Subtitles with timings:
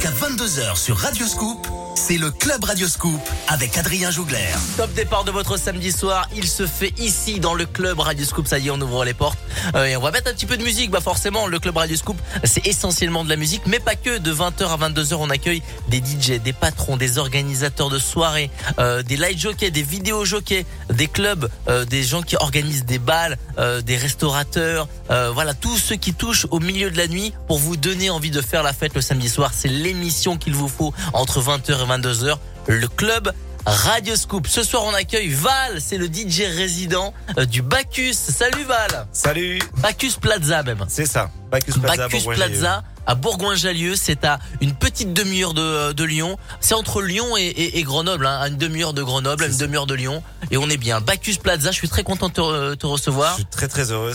[0.00, 1.66] Jusqu'à 22h sur Radioscoop,
[1.98, 4.54] c'est le Club Radioscoop avec Adrien Jougler.
[4.76, 8.46] Top départ de votre samedi soir, il se fait ici dans le Club Radioscoop.
[8.46, 9.38] Ça y est, on ouvre les portes.
[9.74, 10.92] Euh, et on va mettre un petit peu de musique.
[10.92, 14.18] Bah forcément, le Club Radioscoop, c'est essentiellement de la musique, mais pas que.
[14.18, 19.02] De 20h à 22h, on accueille des DJ, des patrons, des organisateurs de soirées, euh,
[19.02, 23.38] des light jockeys, des vidéo jockeys, des clubs, euh, des gens qui organisent des balles,
[23.84, 28.08] des restaurateurs, voilà, tous ceux qui touchent au milieu de la nuit pour vous donner
[28.08, 29.50] envie de faire la fête le samedi soir.
[29.52, 32.36] C'est l'émission qu'il vous faut entre 20h et 22h.
[32.68, 33.32] Le club
[33.66, 34.46] Radio Scoop.
[34.46, 38.14] Ce soir, on accueille Val, c'est le DJ résident euh, du Bacchus.
[38.14, 39.06] Salut Val.
[39.12, 40.84] Salut, Bacchus Plaza même.
[40.88, 41.30] c'est ça.
[41.50, 42.08] Bacchus Plaza.
[42.08, 42.24] Bacchus.
[42.26, 46.36] Plaza à Bourgoin-Jallieu, c'est à une petite demi-heure de, de Lyon.
[46.60, 49.56] C'est entre Lyon et, et- et Grenoble, hein, à une demi-heure de Grenoble, à une
[49.56, 50.22] demi-heure de Lyon.
[50.50, 51.00] Et on est bien.
[51.00, 53.34] Bacchus Plaza, je suis très content de te, re- te Je recevoir.
[53.34, 54.12] suis très très heureux.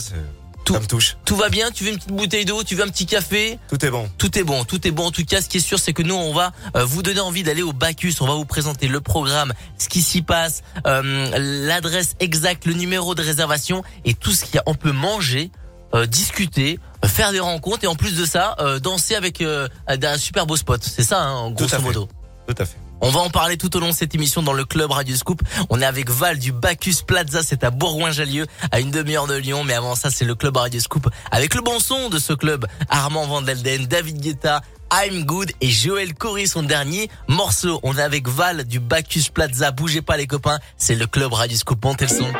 [0.66, 0.74] Tout.
[0.74, 1.18] Ça me touche.
[1.26, 3.84] Tout va bien Tu veux une petite bouteille d'eau Tu veux un petit café Tout
[3.86, 4.10] est bon.
[4.18, 5.08] Tout est bon, tout est bon.
[5.08, 7.20] En tout cas, ce qui est sûr, c'est que nous, on va euh, vous donner
[7.20, 8.16] envie d'aller au Bacchus.
[8.22, 13.16] On va vous présenter le programme, ce qui s'y passe, euh, l'adresse exacte, le numéro
[13.16, 14.64] de réservation et tout ce qu'il y a.
[14.66, 15.52] On peut manger,
[15.94, 20.46] euh, discuter, faire des rencontres et en plus de ça, euh, danser avec un super
[20.46, 20.82] beau spot.
[20.84, 22.08] C'est ça, hein, Tout grosso modo.
[22.48, 22.78] Tout à fait.
[23.06, 25.42] On va en parler tout au long de cette émission dans le club Radio Scoop.
[25.70, 29.66] On est avec Val du Bacchus Plaza, c'est à Bourgoin-Jallieu, à une demi-heure de Lyon.
[29.66, 32.66] Mais avant ça, c'est le club Radio Scoop avec le bon son de ce club.
[32.88, 34.62] Armand Van Delden, David Guetta,
[34.94, 37.82] I'm Good et Joël Corey, son dernier morceau.
[37.84, 39.72] On est avec Val du Bacchus Plaza.
[39.72, 41.84] Bougez pas les copains, c'est le club Radio Scoop.
[41.84, 42.32] Montez le son.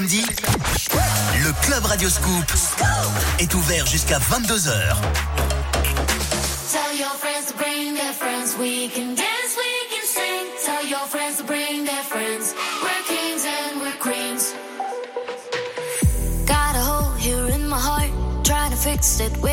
[0.00, 2.44] le Club Radio Scoop
[3.40, 4.94] est ouvert jusqu'à 22h.
[6.70, 10.46] Tell your friends to bring their friends, we can dance, we can sing.
[10.64, 14.54] Tell your friends to bring their friends, we're kings and we're queens.
[16.46, 18.10] Got a hole here in my heart,
[18.44, 19.36] trying to fix it.
[19.38, 19.47] with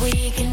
[0.00, 0.47] we can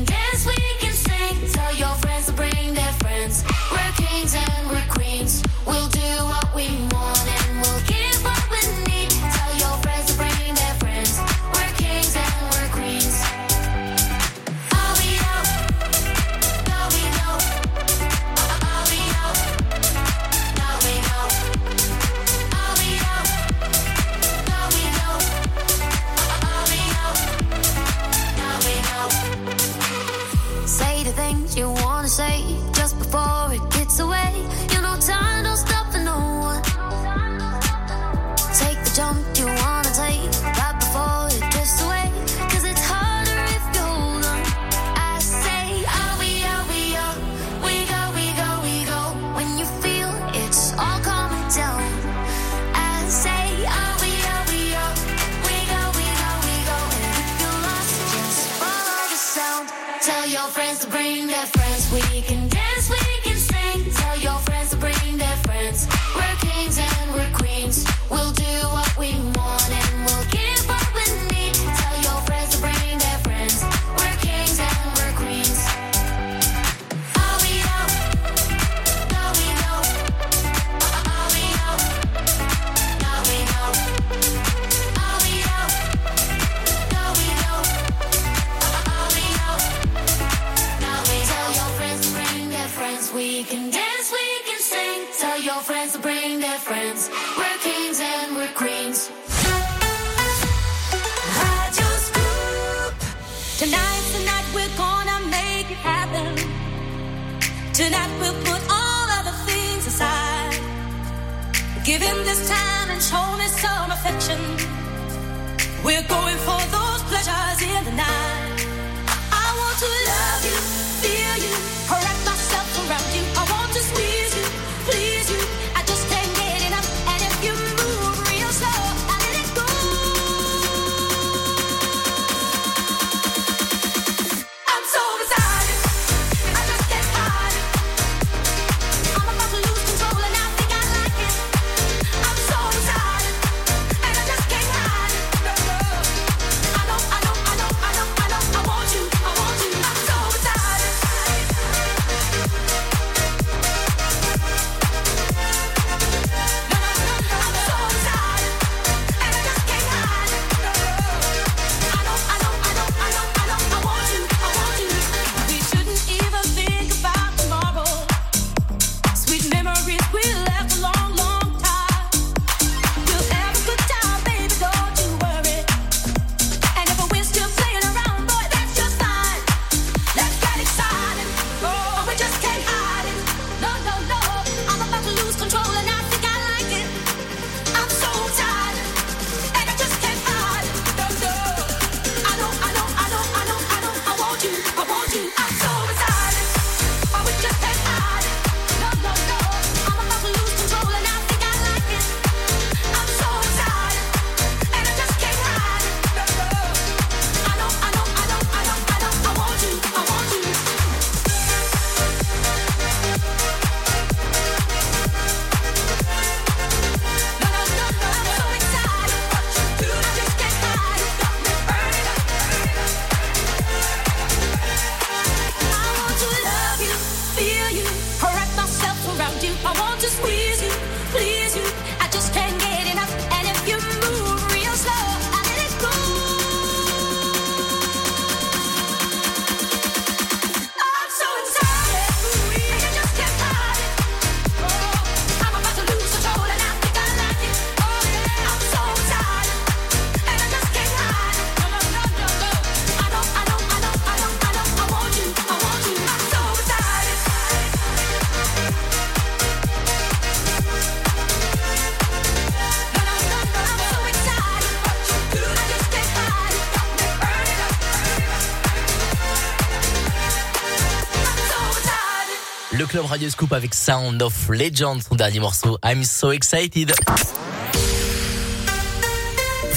[272.95, 275.77] club Radio Scoop avec Sound of Legend, son dernier morceau.
[275.83, 276.93] I'm so excited.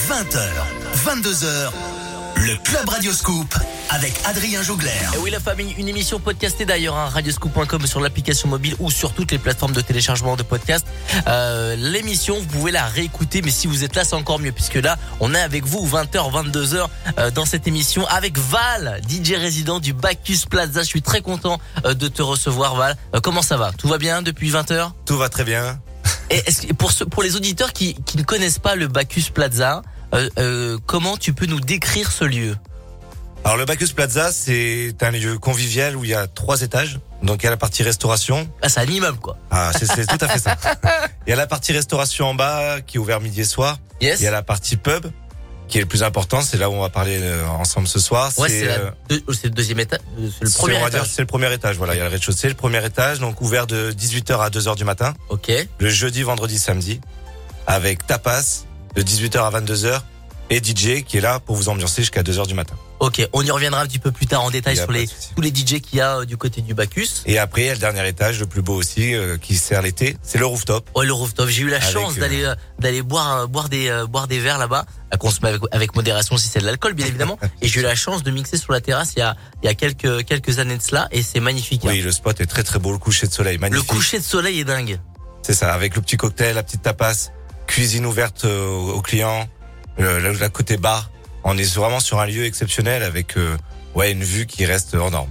[0.07, 0.39] 20h,
[1.05, 1.73] 22h,
[2.37, 3.57] le Club Radio Scoop
[3.91, 4.91] avec Adrien Jougler.
[5.15, 9.13] Et oui, la famille, une émission podcastée d'ailleurs, hein, radioscoop.com sur l'application mobile ou sur
[9.13, 10.87] toutes les plateformes de téléchargement de podcasts.
[11.27, 14.75] Euh, L'émission, vous pouvez la réécouter, mais si vous êtes là, c'est encore mieux, puisque
[14.75, 16.87] là, on est avec vous 20h, 22h euh,
[17.35, 20.83] dans cette émission avec Val, DJ résident du Bacchus Plaza.
[20.83, 22.97] Je suis très content euh, de te recevoir, Val.
[23.15, 23.73] Euh, comment ça va?
[23.73, 25.81] Tout va bien depuis 20h Tout va très bien.
[26.31, 29.83] Et que pour, ce, pour les auditeurs qui, qui ne connaissent pas le Bacchus Plaza,
[30.15, 32.57] euh, euh, comment tu peux nous décrire ce lieu?
[33.45, 37.01] Alors le Bacchus Plaza, c'est un lieu convivial où il y a trois étages.
[37.23, 38.49] Donc il y a la partie restauration.
[38.63, 39.37] Ah, c'est un immeuble, quoi.
[39.51, 40.57] Ah, c'est tout à fait ça.
[41.27, 43.79] Il y a la partie restauration en bas qui est ouvert midi et soir.
[44.01, 45.07] Yes Il y a la partie pub
[45.69, 46.41] qui est le plus important.
[46.41, 48.33] C'est là où on va parler euh, ensemble ce soir.
[48.39, 51.01] Ouais, c'est euh, deux- c'est le deuxième étage, euh, c'est le premier on va dire,
[51.01, 51.13] étage.
[51.13, 51.77] c'est le premier étage.
[51.77, 54.77] Voilà, il y a le rez-de-chaussée, le premier étage, donc ouvert de 18h à 2h
[54.77, 55.51] du matin, Ok.
[55.79, 57.01] le jeudi, vendredi, samedi,
[57.67, 60.01] avec tapas de 18h à 22h
[60.51, 62.75] et DJ qui est là pour vous ambiancer jusqu'à 2h du matin.
[63.01, 65.51] Ok, on y reviendra un petit peu plus tard en détail sur les, tous les
[65.51, 67.09] DJ qu'il y a euh, du côté du Bacchus.
[67.27, 69.83] Et après, il y a le dernier étage, le plus beau aussi, euh, qui sert
[69.83, 70.91] l'été, c'est le rooftop.
[70.97, 71.49] Ouais, le rooftop.
[71.49, 74.59] J'ai eu la Avec, chance euh, d'aller euh, d'aller boire boire des boire des verres
[74.59, 77.39] là-bas, à consommer avec, avec modération si c'est de l'alcool bien évidemment.
[77.63, 79.69] et j'ai eu la chance de mixer sur la terrasse il y a il y
[79.69, 81.85] a quelques quelques années de cela et c'est magnifique.
[81.85, 81.91] hein.
[81.93, 83.87] Oui, le spot est très très beau, le coucher de soleil, Le magnifique.
[83.87, 84.99] coucher de soleil est dingue.
[85.43, 87.31] C'est ça, avec le petit cocktail, la petite tapas,
[87.69, 89.47] cuisine ouverte aux clients,
[89.99, 91.11] le, le- la côté bar.
[91.45, 93.57] On est vraiment sur un lieu exceptionnel avec euh,
[93.95, 95.31] ouais une vue qui reste hors norme.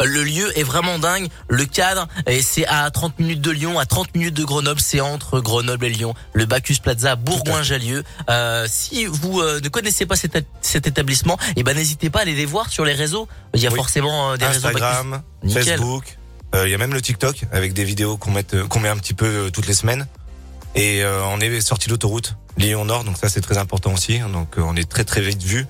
[0.00, 1.28] Euh, Le lieu est vraiment dingue.
[1.48, 4.80] Le cadre, et c'est à 30 minutes de Lyon, à 30 minutes de Grenoble.
[4.80, 6.14] C'est entre Grenoble et Lyon.
[6.32, 8.02] Le Bacchus Plaza, Bourgoin-Jallieu.
[8.30, 12.22] Euh, si vous euh, ne connaissez pas cet, cet établissement, eh ben n'hésitez pas à
[12.22, 13.28] aller les voir sur les réseaux.
[13.54, 13.76] Il y a Oui.
[13.76, 14.82] forcément euh, des réseaux Bacchus.
[14.82, 15.22] Instagram.
[15.52, 16.18] Facebook,
[16.56, 18.88] euh, il y a même le TikTok avec des vidéos qu'on met euh, qu'on met
[18.88, 20.08] un petit peu euh, toutes les semaines.
[20.74, 24.18] Et euh, on est sorti l'autoroute Lyon Nord, donc ça c'est très important aussi.
[24.18, 25.66] Donc euh, on est très très vite vu.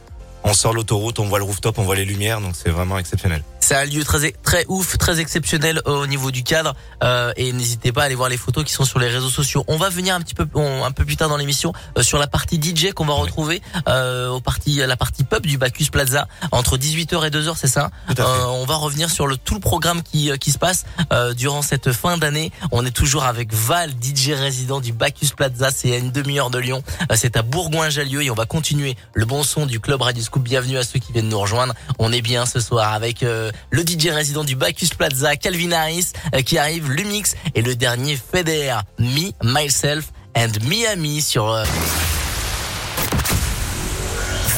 [0.46, 3.42] On sort l'autoroute, on voit le rooftop, on voit les lumières, donc c'est vraiment exceptionnel.
[3.60, 6.74] C'est un lieu très très ouf, très exceptionnel au niveau du cadre.
[7.02, 9.64] Euh, et n'hésitez pas à aller voir les photos qui sont sur les réseaux sociaux.
[9.68, 12.18] On va venir un petit peu on- un peu plus tard dans l'émission euh, sur
[12.18, 16.28] la partie DJ qu'on va retrouver euh, au parti la partie pub du Bacchus Plaza
[16.52, 17.90] entre 18h et 2h, c'est ça?
[18.08, 18.22] Tout à fait.
[18.22, 21.32] Euh, On va revenir sur le tout le programme qui euh, qui se passe euh,
[21.32, 22.52] durant cette fin d'année.
[22.70, 25.70] On est toujours avec Val, DJ résident du Bacchus Plaza.
[25.70, 26.82] C'est à une demi-heure de Lyon.
[27.10, 30.42] Euh, c'est à Bourgoin-Jallieu et on va continuer le bon son du club Radio Scoop.
[30.42, 31.74] Bienvenue à ceux qui viennent nous rejoindre.
[32.00, 36.08] On est bien ce soir avec euh, le DJ résident du Bacchus Plaza, Calvin Harris,
[36.34, 41.64] euh, qui arrive, Lumix et le dernier Feder, Me, Myself and Miami sur euh,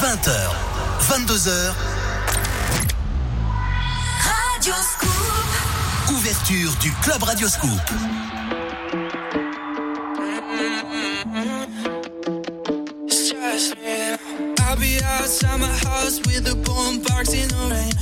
[0.00, 0.30] 20h,
[1.10, 1.72] 22h,
[4.24, 6.16] Radio Scoop.
[6.16, 7.80] ouverture du Club Radio Scoop.
[14.78, 17.92] Be outside my house with the boombox rain.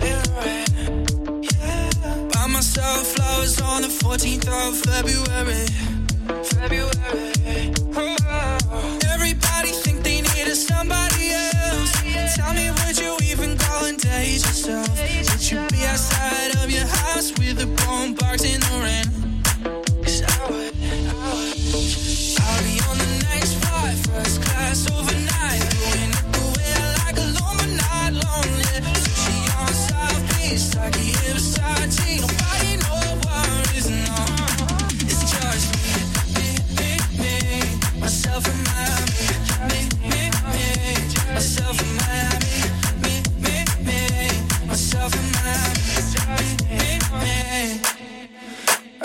[0.00, 2.28] In the rain.
[2.30, 5.66] Buy myself flowers on the 14th of February.
[6.44, 7.72] February.
[7.96, 8.98] Oh.
[9.12, 11.92] Everybody think they need a somebody else.
[12.36, 14.88] Tell me, would you even go and date yourself?
[14.98, 19.06] Would you be outside of your house with the boombox in the rain?
[20.02, 21.56] 'Cause I would, I would.
[22.40, 25.33] I'll be on the next flight, first class overnight.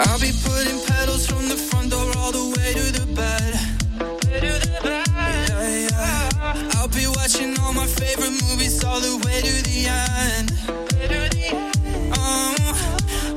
[0.01, 3.53] I'll be putting pedals from the front door all the way to the bed.
[4.31, 6.69] Yeah, yeah.
[6.77, 10.47] I'll be watching all my favorite movies all the way to the end.
[12.15, 12.55] Um,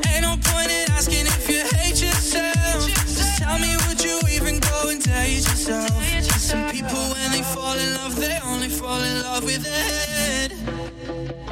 [0.07, 2.87] ain't no point in asking if you hate yourself.
[3.11, 5.91] Just tell me, would you even go and date yourself?
[6.39, 11.52] Some people, when they fall in love, they only fall in love with it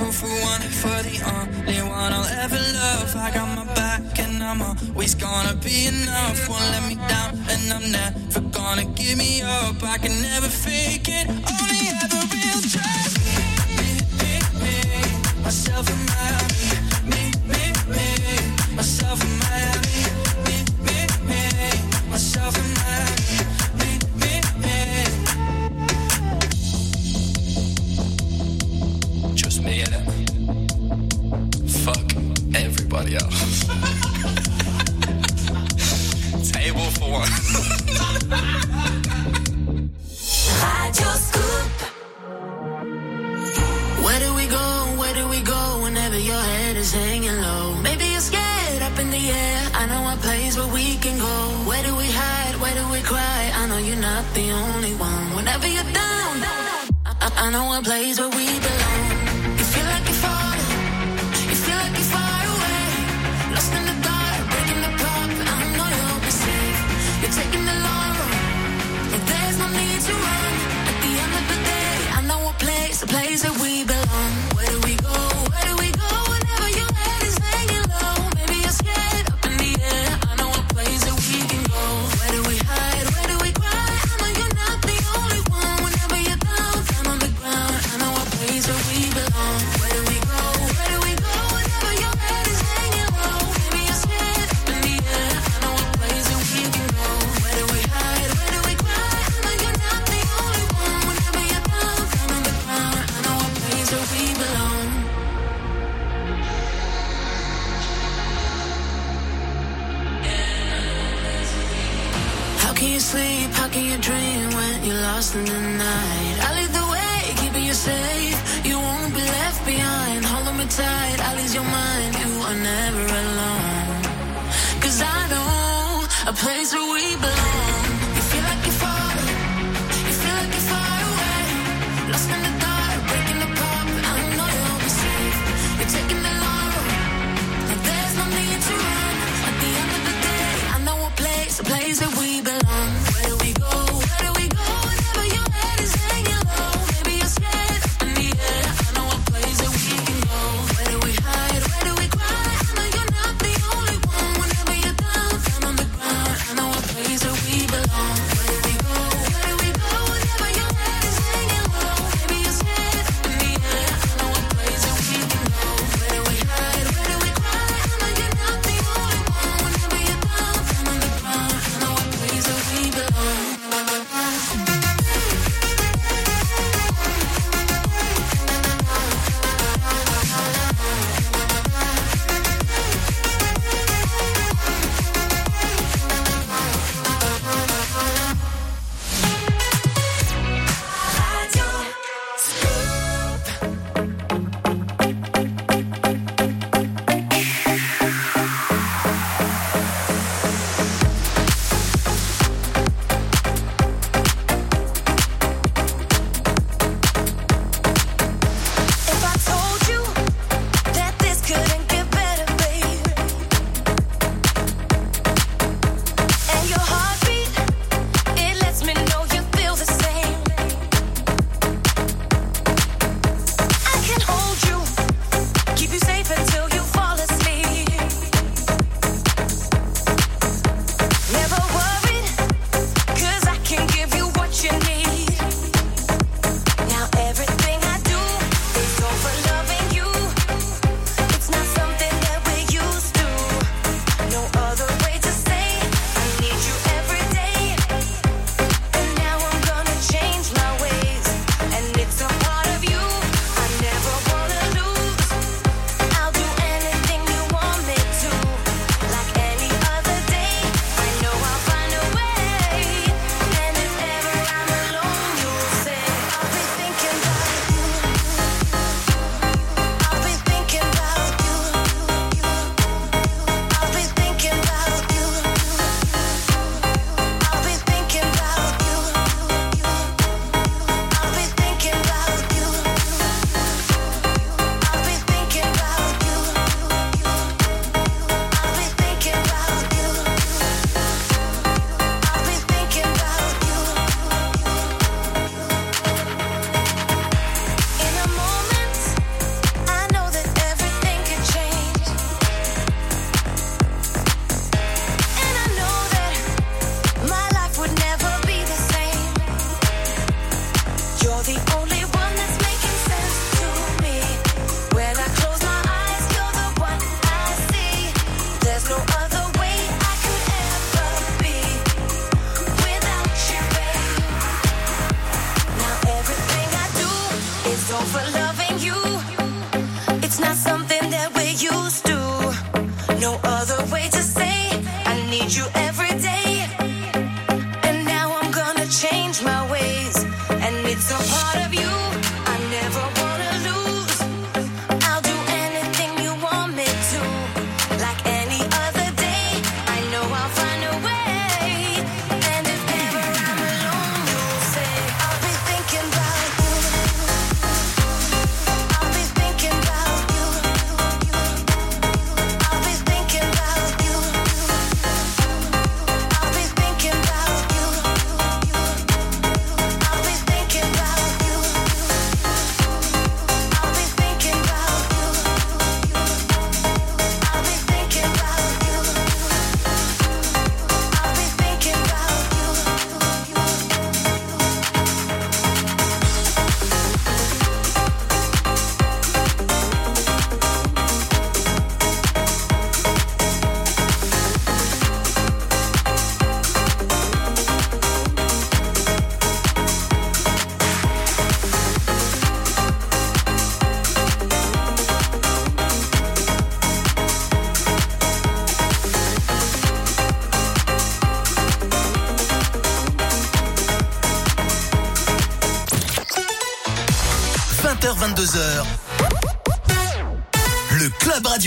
[0.00, 3.14] Searching for one, for the only one I'll ever love.
[3.16, 6.48] I got my back and I'm always gonna be enough.
[6.48, 9.82] Won't let me down and I'm never gonna give me up.
[9.82, 13.18] I can never fake it, only ever real trust.
[13.76, 14.32] Me, me,
[14.62, 16.30] me, myself and my,
[17.10, 19.79] me, me, me, myself and my.
[33.00, 33.30] everybody out.
[36.52, 37.28] Table for one.
[40.92, 41.70] Scoop.
[44.04, 44.58] Where do we go?
[44.98, 47.74] Where do we go whenever your head is hanging low?
[47.82, 49.70] Maybe you're scared up in the air.
[49.74, 51.50] I know a place where we can go.
[51.68, 52.56] Where do we hide?
[52.60, 53.50] Where do we cry?
[53.54, 55.34] I know you're not the only one.
[55.36, 56.42] Whenever you're down,
[57.06, 59.09] I, I know a place where we belong.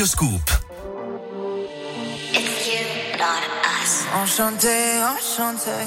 [0.04, 0.44] Radioscoop.
[2.34, 4.06] It's you, not us.
[4.20, 5.78] Enchanté, enchanté.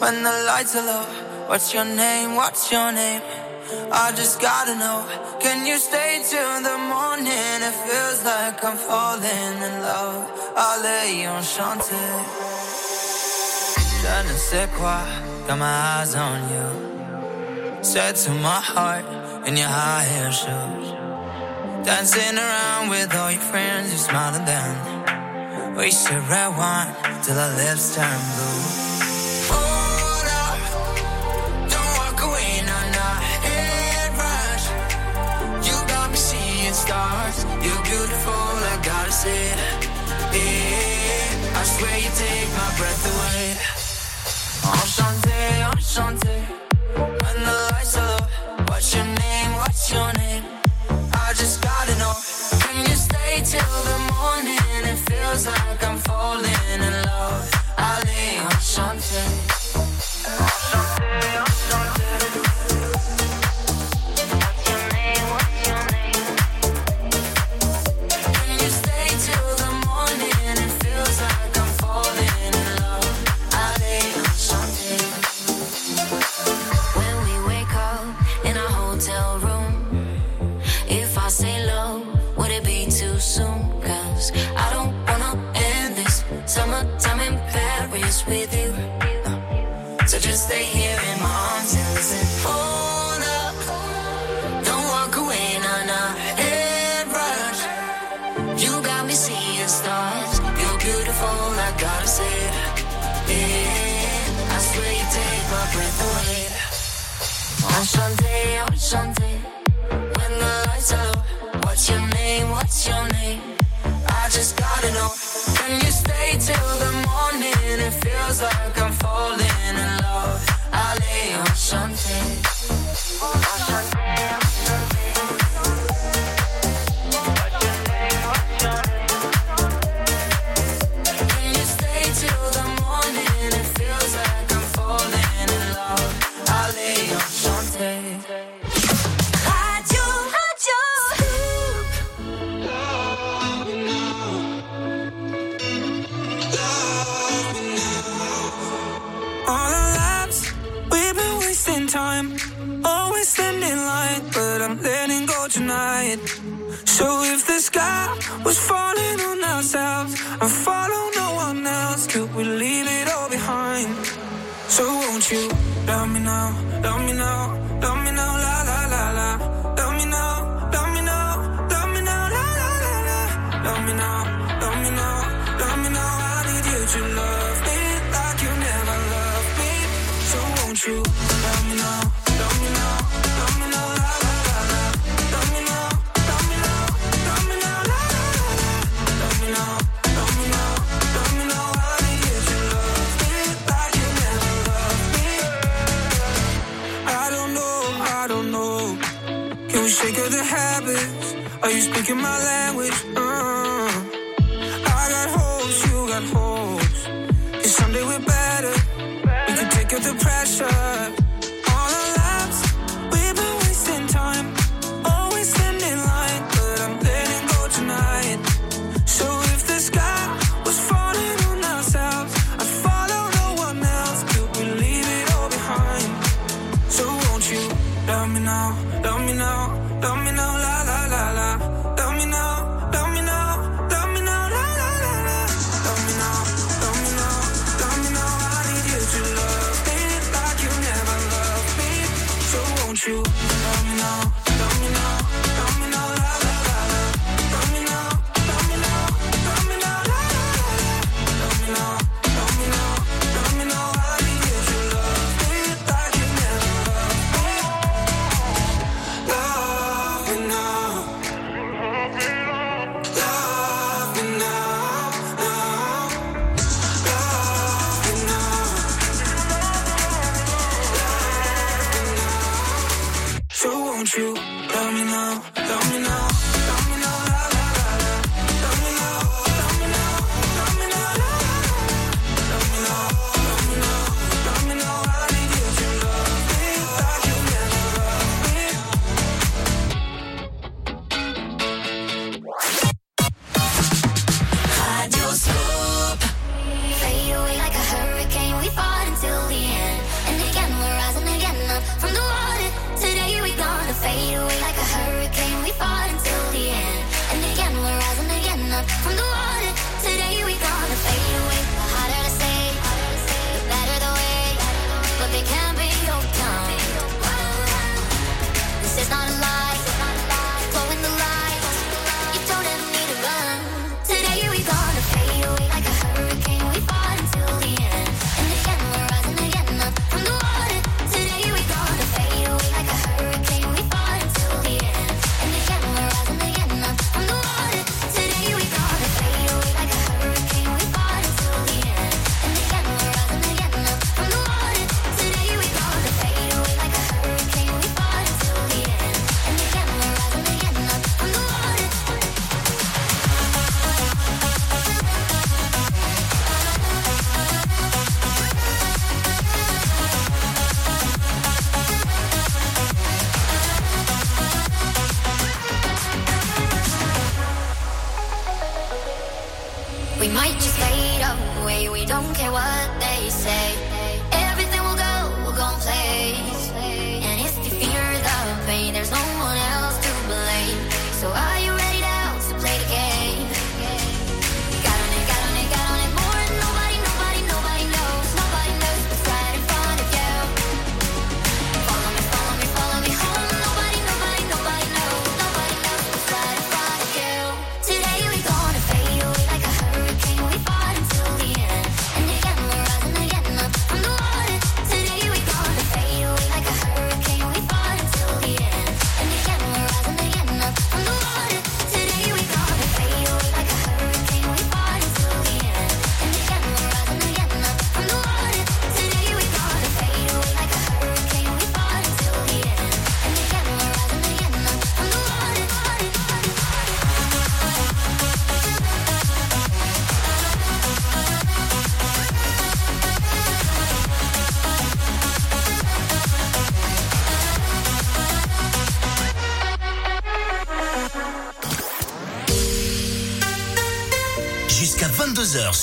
[0.00, 1.04] When the lights are low,
[1.48, 2.36] what's your name?
[2.36, 3.20] What's your name?
[3.92, 5.04] I just gotta know.
[5.40, 7.60] Can you stay till the morning?
[7.68, 10.24] It feels like I'm falling in love.
[10.56, 12.00] Allez, enchanté.
[14.00, 15.00] Je ne sais quoi,
[15.46, 17.82] got my eyes on you.
[17.82, 19.04] Said to my heart
[19.46, 20.73] in your high heel shoes.
[21.84, 25.76] Dancing around with all your friends, you smile at them.
[25.76, 28.43] We should rewind till our lips turn blue.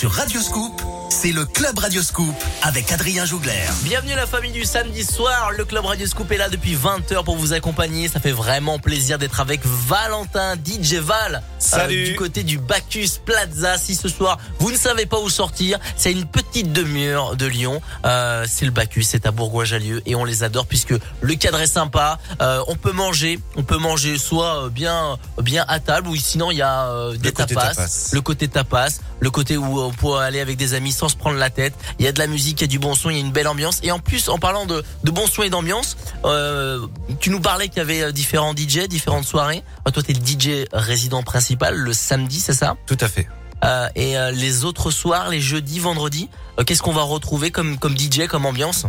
[0.02, 0.82] Sur Radio Scoop,
[1.12, 2.34] c'est le Club Radio Scoop
[2.64, 3.68] avec Adrien Jougler.
[3.84, 5.52] Bienvenue la famille du samedi soir.
[5.56, 8.08] Le Club Radio Scoop est là depuis 20h pour vous accompagner.
[8.08, 11.36] Ça fait vraiment plaisir d'être avec Valentin, DJ Val.
[11.36, 12.06] euh, Salut.
[12.06, 13.78] du côté du Bacchus Plaza.
[13.78, 17.46] Si ce soir, vous ne savez pas où sortir, c'est à une petite demi-heure de
[17.46, 17.80] Lyon.
[18.04, 21.68] Euh, c'est le Bacchus, c'est à Bourgoin-Jallieu et on les adore puisque le cadre est
[21.68, 22.18] sympa.
[22.42, 26.58] Euh, on peut manger, on peut manger soit bien, bien à table ou sinon il
[26.58, 27.74] y a euh, des tapas.
[28.14, 28.90] le côté tapas,
[29.22, 31.74] le côté où on peut aller avec des amis sans se prendre la tête.
[32.00, 33.22] Il y a de la musique, il y a du bon son, il y a
[33.22, 33.80] une belle ambiance.
[33.84, 35.96] Et en plus, en parlant de, de bon son et d'ambiance,
[36.26, 36.86] euh,
[37.20, 39.64] tu nous parlais qu'il y avait euh, différents DJ, différentes soirées.
[39.88, 42.76] Euh, toi, t'es le DJ résident principal le samedi, c'est ça?
[42.88, 43.28] Tout à fait.
[43.64, 46.30] Euh, Et euh, les autres soirs, les jeudis, vendredis,
[46.66, 48.86] qu'est-ce qu'on va retrouver comme comme DJ, comme ambiance?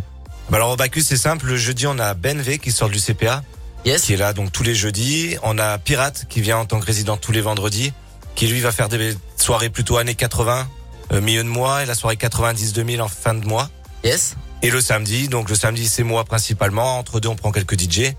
[0.51, 2.99] Bah alors au Bacchus c'est simple, le jeudi on a Ben V qui sort du
[2.99, 3.43] CPA,
[3.85, 4.03] Yes.
[4.03, 5.37] qui est là donc tous les jeudis.
[5.43, 7.93] On a Pirate qui vient en tant que résident tous les vendredis,
[8.35, 10.69] qui lui va faire des soirées plutôt années 80,
[11.13, 13.69] euh, milieu de mois, et la soirée 90-2000 en fin de mois.
[14.05, 14.37] Yes.
[14.63, 16.99] Et le samedi, donc le samedi c'est moi principalement.
[16.99, 18.15] Entre deux on prend quelques DJ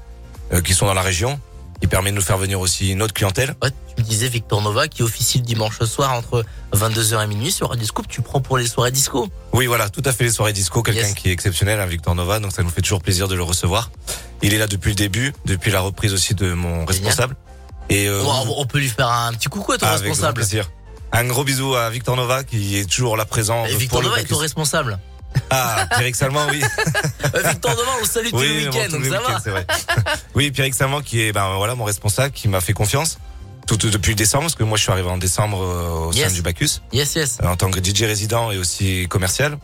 [0.52, 1.40] euh, qui sont dans la région,
[1.82, 3.56] qui permet de nous faire venir aussi notre clientèle.
[3.62, 6.44] Ouais, tu me disais Victor Nova qui officie le dimanche soir entre
[6.74, 8.08] 22h et minuit sur Radio Scoop.
[8.08, 9.28] Tu prends pour les soirées disco.
[9.54, 11.14] Oui, voilà, tout à fait les soirées disco, quelqu'un Yes.
[11.14, 13.90] qui est exceptionnel, un Victor Nova, donc ça nous fait toujours plaisir de le recevoir.
[14.42, 17.36] Il est là depuis le début, depuis la reprise aussi de mon responsable.
[17.90, 20.34] Et euh, On, on peut lui faire un petit coucou à ton avec grand responsable.
[20.36, 20.70] plaisir.
[21.12, 23.66] Un gros bisou à Victor Nova qui est toujours là présent.
[23.66, 25.00] Et pour Victor le Nova est ton responsable.
[25.50, 26.62] Ah, Pierrick Salman, oui.
[27.36, 29.52] Euh, Victor Nova, on le salue tous les oui, week-ends, donc ça week-ends, va.
[29.52, 29.66] vrai.
[30.36, 33.18] oui, Pierrick Salman qui est ben voilà mon responsable, qui m'a fait confiance
[33.66, 36.28] tout depuis décembre, parce que moi je suis arrivé en décembre euh, au Yes.
[36.28, 36.82] sein du Bacchus.
[36.92, 37.38] Yes, yes.
[37.42, 39.58] euh, en tant que DJ résident et aussi commercial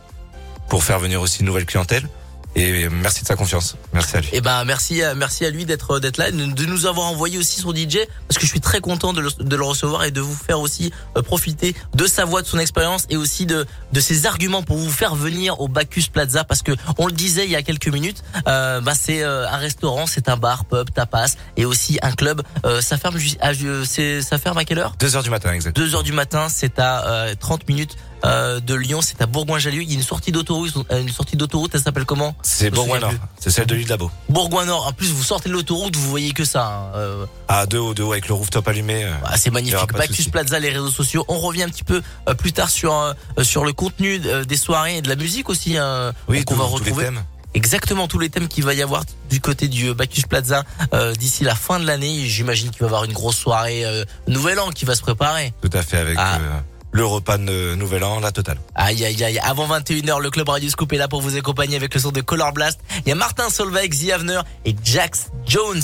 [0.68, 2.08] pour faire venir aussi une nouvelle clientèle.
[2.56, 3.76] Et merci de sa confiance.
[3.92, 4.28] Merci à lui.
[4.32, 7.38] Et ben merci à, merci à lui d'être d'être là, de de nous avoir envoyé
[7.38, 7.98] aussi son DJ
[8.28, 10.60] parce que je suis très content de le, de le recevoir et de vous faire
[10.60, 14.62] aussi euh, profiter de sa voix, de son expérience et aussi de de ses arguments
[14.62, 17.62] pour vous faire venir au Bacchus Plaza parce que on le disait il y a
[17.62, 21.98] quelques minutes, euh, bah c'est euh, un restaurant, c'est un bar, pub, tapas et aussi
[22.02, 22.42] un club.
[22.64, 24.94] Euh, ça ferme à, ça ferme à quelle heure?
[24.98, 25.76] Deux heures du matin, exact.
[25.76, 29.82] 2 heures du matin, c'est à euh, 30 minutes euh, de Lyon, c'est à Bourgoin-Jallieu.
[29.82, 32.34] Il y a une sortie d'autoroute, euh, une sortie d'autoroute, elle s'appelle comment?
[32.42, 33.26] C'est Je me Bourgoin souviens Nord.
[33.38, 34.10] C'est celle de l'île d'Abo.
[34.28, 34.86] Bourgoin Nord.
[34.86, 36.66] En plus, vous sortez de l'autoroute, vous voyez que ça.
[36.66, 36.96] hein.
[36.96, 39.04] Euh, À deux haut, deux haut avec le rooftop allumé.
[39.04, 39.12] euh.
[39.24, 39.88] ah, c'est magnifique.
[39.88, 40.30] de Bacchus.
[40.30, 41.24] Plaza, les réseaux sociaux.
[41.28, 43.12] On revient un petit peu euh, plus tard sur euh,
[43.42, 45.76] sur le contenu des soirées et de la musique aussi.
[45.78, 47.22] hein, Oui, qu'on va tous les retrouver thèmes.
[47.54, 50.64] exactement tous les thèmes qu'il va y avoir du côté du Bacchus Plaza
[50.94, 52.26] euh, d'ici la fin de l'année.
[52.26, 55.52] J'imagine qu'il va y avoir une grosse soirée euh, Nouvel An qui va se préparer.
[55.62, 56.36] Tout à fait avec Ah.
[56.36, 56.60] euh,
[56.92, 58.58] le repas de Nouvel An, la totale.
[58.74, 61.94] Aïe aïe aïe, avant 21h, le club Radio Scoop est là pour vous accompagner avec
[61.94, 62.80] le son de Color Blast.
[63.04, 65.80] Il y a Martin Solveig, The Avener et Jax Jones.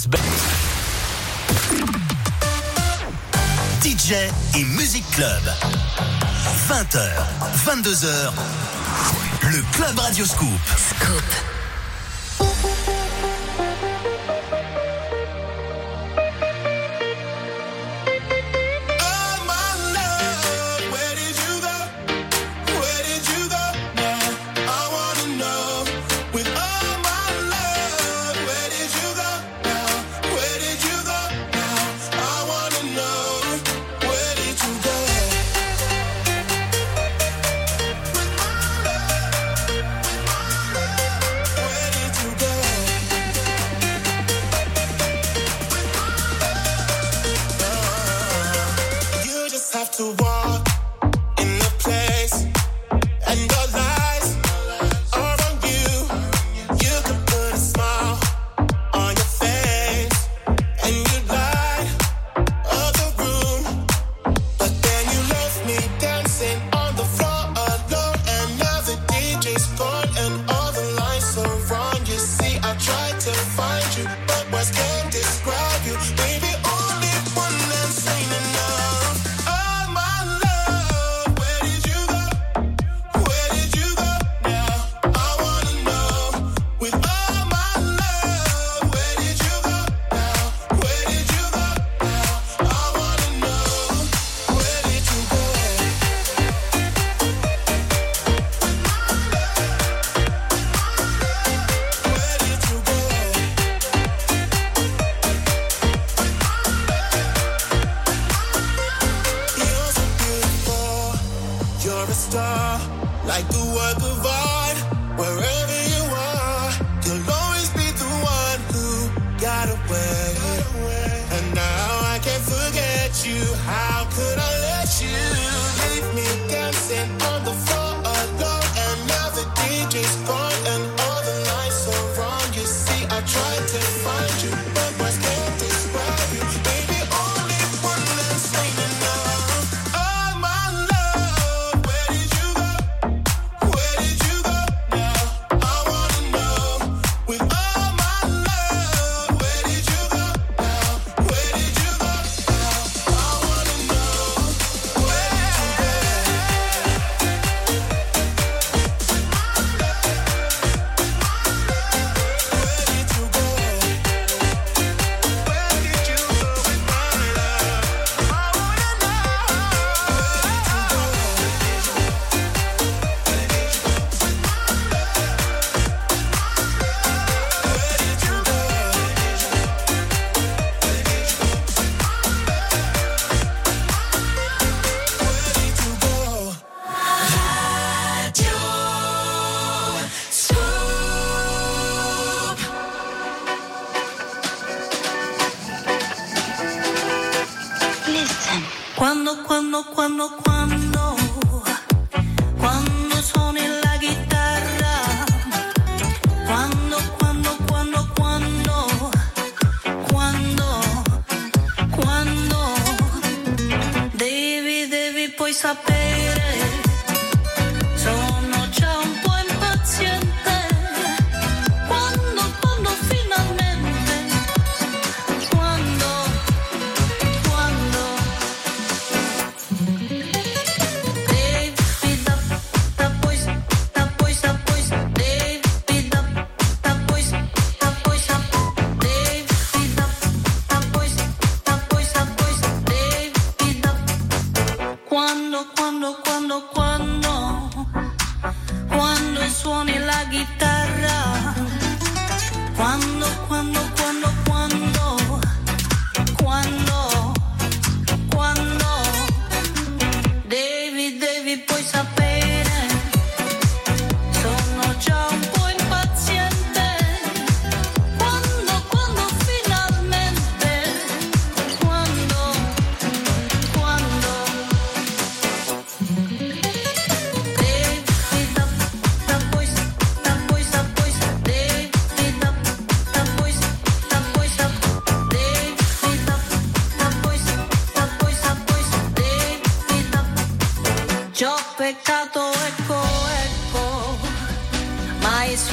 [3.83, 4.13] DJ
[4.57, 5.43] et Music Club.
[6.69, 7.09] 20h,
[7.67, 8.33] 22h,
[9.43, 10.49] le Club Radio Scoop.
[11.03, 11.66] Oh
[49.97, 50.36] to.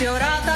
[0.04, 0.53] Sfiorata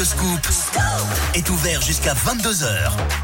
[0.00, 0.48] Club Radio Scoop
[1.34, 3.19] est ouvert jusqu'à 22h.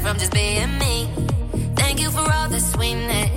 [0.00, 1.08] From just being me.
[1.76, 3.33] Thank you for all the sweetness.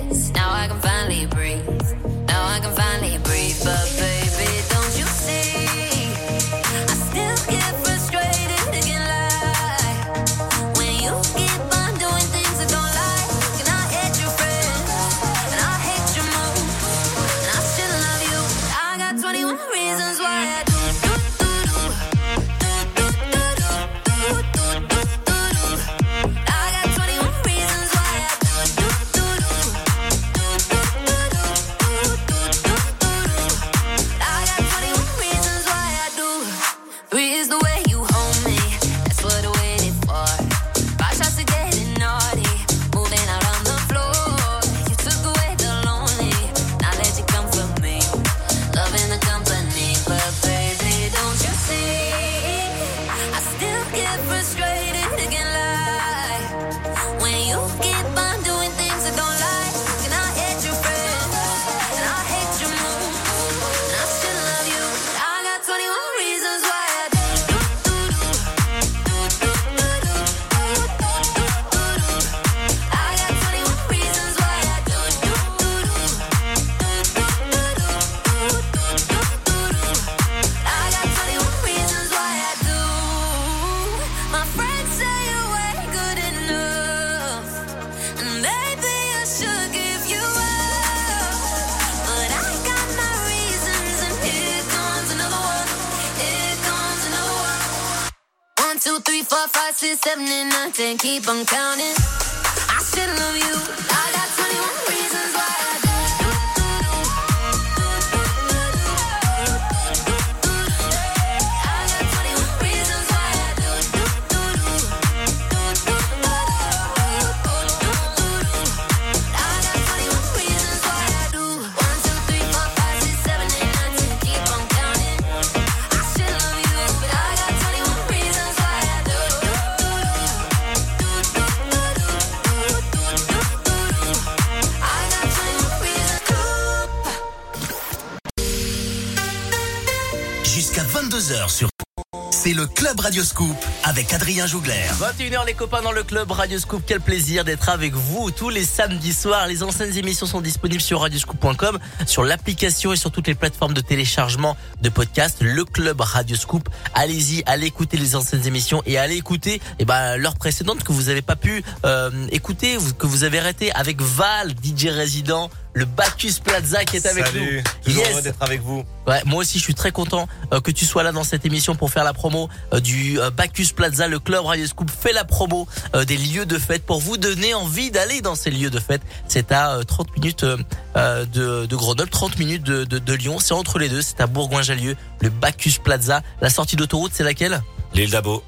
[142.88, 144.86] Club Radio Scoop avec Adrien Jougler.
[144.98, 148.64] 21h les copains dans le club Radio Scoop, quel plaisir d'être avec vous tous les
[148.64, 149.46] samedis soirs.
[149.46, 153.82] Les anciennes émissions sont disponibles sur radioscoop.com, sur l'application et sur toutes les plateformes de
[153.82, 155.42] téléchargement de podcasts.
[155.42, 156.66] Le club Radio Scoop.
[156.94, 161.02] Allez-y, allez écouter les anciennes émissions et allez écouter eh ben l'heure précédente que vous
[161.02, 166.34] n'avez pas pu euh, écouter, que vous avez arrêté avec Val, DJ résident, le Bacchus
[166.42, 167.82] Plaza qui est avec Salut, nous.
[167.84, 168.12] toujours Yes.
[168.12, 168.84] heureux d'être avec vous.
[169.06, 171.74] Ouais, moi aussi, je suis très content euh, que tu sois là dans cette émission
[171.76, 174.08] pour faire la promo euh, du euh, Bacchus Plaza.
[174.08, 177.54] Le club Radio Scoop fait la promo euh, des lieux de fête pour vous donner
[177.54, 179.02] envie d'aller dans ces lieux de fête.
[179.28, 183.38] C'est à euh, 30 minutes de, de Grenoble, 30 minutes de, de, de Lyon.
[183.38, 184.02] C'est entre les deux.
[184.02, 186.22] C'est à Bourgoin-Jallieu, le Bacchus Plaza.
[186.40, 187.62] La sortie d'autoroute, c'est laquelle?
[187.94, 188.42] L'île d'Abo,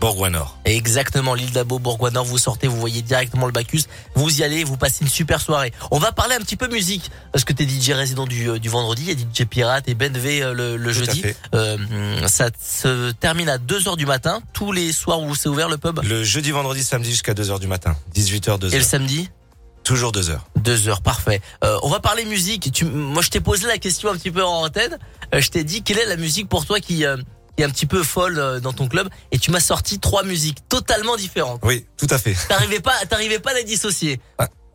[0.00, 0.58] Bourgoin-Nord.
[0.64, 3.84] Exactement, l'île d'Abo, Bourgoin-Nord, vous sortez, vous voyez directement le Bacchus,
[4.14, 5.72] vous y allez, vous passez une super soirée.
[5.90, 8.68] On va parler un petit peu musique, parce que t'es DJ résident du, euh, du
[8.68, 11.22] vendredi, il y a DJ Pirate et Ben V euh, le, le jeudi.
[11.54, 11.76] Euh,
[12.26, 16.00] ça se termine à 2h du matin, tous les soirs où c'est ouvert le pub.
[16.02, 17.96] Le jeudi, vendredi, samedi jusqu'à 2h du matin.
[18.14, 18.74] 18h, 2h.
[18.74, 19.30] Et le samedi?
[19.86, 20.38] Toujours 2h.
[20.60, 21.40] 2h, parfait.
[21.62, 22.72] Euh, on va parler musique.
[22.72, 24.98] Tu, moi, je t'ai posé la question un petit peu en antenne.
[25.32, 27.16] Euh, je t'ai dit, quelle est la musique pour toi qui, euh,
[27.64, 31.16] un petit peu folle euh, dans ton club Et tu m'as sorti trois musiques totalement
[31.16, 31.60] différentes.
[31.64, 32.36] Oui, tout à fait.
[32.48, 34.20] T'arrivais pas, t'arrivais pas à les dissocier.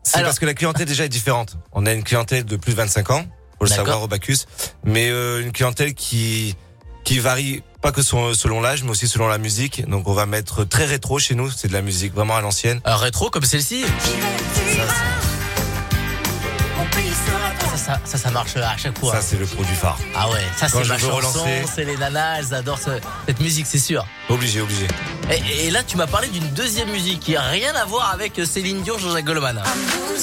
[0.02, 1.56] C'est Alors- parce que la clientèle déjà est différente.
[1.72, 3.24] On a une clientèle de plus de 25 ans,
[3.58, 4.38] faut le savoir au Bacchus,
[4.84, 6.56] mais euh, une clientèle qui
[7.04, 9.88] qui varie pas que selon l'âge, mais aussi selon la musique.
[9.88, 12.80] Donc on va mettre très rétro chez nous, c'est de la musique vraiment à l'ancienne.
[12.84, 13.82] Un rétro comme celle-ci.
[13.82, 14.86] Ça,
[17.76, 19.14] ça, ça, ça marche à chaque fois.
[19.14, 19.98] Ça c'est le produit phare.
[20.16, 21.64] ah ouais, ça c'est ma chanson, relancer.
[21.74, 24.06] c'est les nanas, elles adorent ce- cette musique, c'est sûr.
[24.28, 24.86] Obligé, obligé.
[25.30, 28.40] Et, et là, tu m'as parlé d'une deuxième musique qui a rien à voir avec
[28.44, 29.60] Céline Dion, Jean-Jacques Goldman.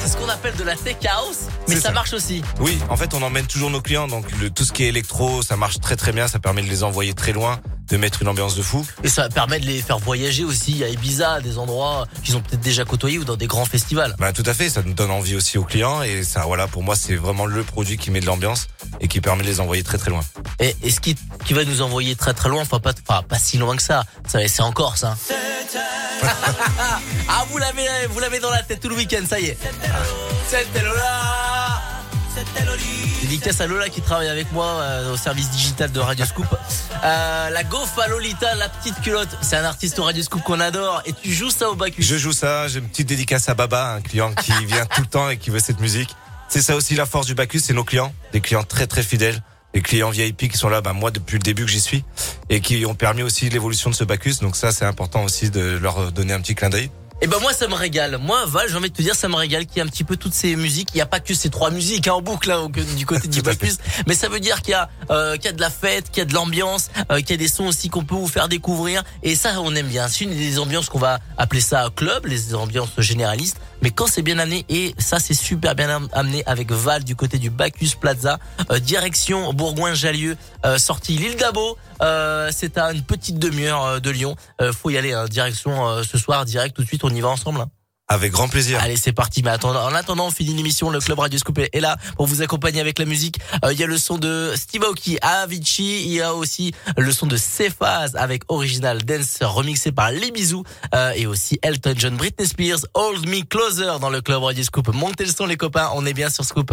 [0.00, 1.90] C'est ce qu'on appelle de la tech house, mais ça, ça.
[1.92, 2.42] marche aussi.
[2.60, 5.42] Oui, en fait, on emmène toujours nos clients, donc le, tout ce qui est électro,
[5.42, 7.60] ça marche très très bien, ça permet de les envoyer très loin,
[7.92, 8.86] de mettre une ambiance de fou.
[9.04, 12.40] Et ça permet de les faire voyager aussi à Ibiza, à des endroits qu'ils ont
[12.40, 14.16] peut-être déjà côtoyés ou dans des grands festivals.
[14.18, 16.82] Bah tout à fait, ça nous donne envie aussi aux clients et ça, voilà, pour
[16.82, 18.68] moi, c'est vraiment le produit qui met de l'ambiance
[19.00, 20.22] et qui permet de les envoyer très très loin.
[20.58, 23.38] Et, et ce qui, qui va nous envoyer très très loin, enfin pas, enfin, pas
[23.38, 25.04] si loin que ça, ça c'est en Corse.
[25.04, 25.16] Hein.
[27.28, 29.58] ah vous l'avez vous l'avez dans la tête tout le week-end, ça y est.
[33.22, 36.46] Dédicace à Lola qui travaille avec moi euh, au service digital de Radio Scoop.
[37.04, 41.02] Euh, la Gofa Lolita, la petite culotte, c'est un artiste au Radio Scoop qu'on adore
[41.06, 42.02] et tu joues ça au Bacchus.
[42.02, 45.06] Je joue ça, j'ai une petite dédicace à Baba, un client qui vient tout le
[45.06, 46.10] temps et qui veut cette musique.
[46.48, 49.40] C'est ça aussi la force du Bacchus, c'est nos clients, des clients très très fidèles,
[49.72, 52.04] des clients VIP qui sont là, bah, moi depuis le début que j'y suis,
[52.50, 54.36] et qui ont permis aussi l'évolution de ce Bacchus.
[54.40, 56.90] Donc ça, c'est important aussi de leur donner un petit clin d'œil.
[57.24, 58.18] Et ben moi ça me régale.
[58.18, 60.02] Moi Val, j'ai envie de te dire ça me régale qu'il y a un petit
[60.02, 60.88] peu toutes ces musiques.
[60.92, 63.42] Il n'y a pas que ces trois musiques hein, en boucle au- du côté du.
[63.42, 63.76] Bacchus,
[64.08, 66.18] mais ça veut dire qu'il y a euh, qu'il y a de la fête, qu'il
[66.18, 68.48] y a de l'ambiance, euh, qu'il y a des sons aussi qu'on peut vous faire
[68.48, 69.04] découvrir.
[69.22, 70.08] Et ça on aime bien.
[70.08, 73.58] C'est une des ambiances qu'on va appeler ça club, les ambiances généralistes.
[73.82, 77.16] Mais quand c'est bien amené et ça c'est super bien am- amené avec Val du
[77.16, 78.38] côté du Bacchus Plaza,
[78.70, 81.76] euh, direction Bourgoin-Jallieu, euh, sortie l'île d'Abo.
[82.00, 84.36] Euh, c'est à une petite demi-heure euh, de Lyon.
[84.72, 85.12] Faut y aller.
[85.12, 87.04] hein, direction ce soir, direct tout de suite.
[87.04, 87.60] On y va ensemble.
[87.60, 87.70] hein.
[88.12, 88.78] Avec grand plaisir.
[88.82, 89.42] Allez, c'est parti.
[89.42, 90.90] Mais en attendant, on finit l'émission.
[90.90, 93.40] Le club Radio Scoop est là pour vous accompagner avec la musique.
[93.64, 96.02] Euh, Il y a le son de Steve Aoki, Avicii.
[96.04, 100.62] Il y a aussi le son de Cephas avec Original Dance remixé par Les Bisous.
[100.94, 104.88] Euh, et aussi Elton John, Britney Spears, Hold Me Closer dans le club Radio Scoop.
[104.92, 105.88] Montez le son, les copains.
[105.94, 106.70] On est bien sur Scoop.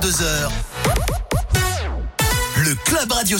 [0.00, 0.50] 22h,
[2.64, 3.38] le Club Radio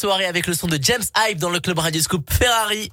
[0.00, 2.88] soirée avec le son de James Hype dans le club Radio Scoop Ferrari.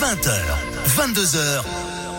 [0.00, 0.32] 20h,
[0.96, 1.62] 22h,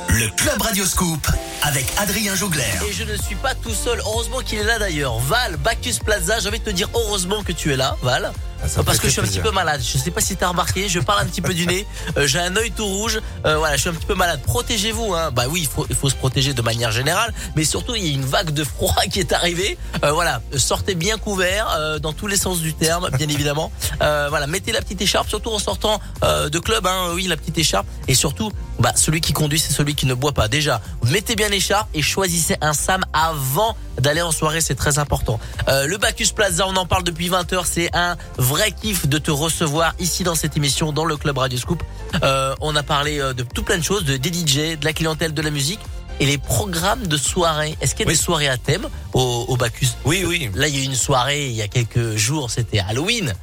[0.07, 1.27] le Club Radioscoop
[1.63, 2.63] avec Adrien Jougler.
[2.87, 3.99] Et je ne suis pas tout seul.
[3.99, 5.19] Heureusement qu'il est là d'ailleurs.
[5.19, 8.31] Val, Bacchus Plaza, j'ai envie de te dire heureusement que tu es là, Val.
[8.63, 9.81] Ah, ça me Parce que je suis un petit peu malade.
[9.83, 11.85] Je sais pas si t'as remarqué, je parle un petit peu du nez.
[12.17, 13.21] Euh, j'ai un œil tout rouge.
[13.45, 14.41] Euh, voilà, je suis un petit peu malade.
[14.43, 15.13] Protégez-vous.
[15.13, 15.31] Hein.
[15.31, 17.33] Bah oui, il faut, il faut se protéger de manière générale.
[17.55, 19.77] Mais surtout, il y a une vague de froid qui est arrivée.
[20.03, 23.71] Euh, voilà, sortez bien couvert euh, dans tous les sens du terme, bien évidemment.
[24.01, 26.85] Euh, voilà, mettez la petite écharpe, surtout en sortant euh, de club.
[26.85, 27.87] Hein, oui, la petite écharpe.
[28.07, 30.47] Et surtout, bah celui qui conduit, c'est celui qui ne boit pas.
[30.47, 35.39] Déjà, mettez bien l'écharpe et choisissez un Sam avant d'aller en soirée, c'est très important.
[35.67, 39.17] Euh, le Bacchus Plaza, on en parle depuis 20 heures, c'est un vrai kiff de
[39.17, 41.83] te recevoir ici dans cette émission, dans le Club Radio Scoop.
[42.23, 44.93] Euh, on a parlé euh, de tout plein de choses, de des DJ, de la
[44.93, 45.79] clientèle, de la musique
[46.19, 47.75] et les programmes de soirée.
[47.81, 48.17] Est-ce qu'il y a Oui.
[48.17, 49.89] des soirées à thème au, au Bacchus?
[50.05, 50.49] Oui, oui.
[50.55, 53.33] Là, il y a eu une soirée il y a quelques jours, c'était Halloween.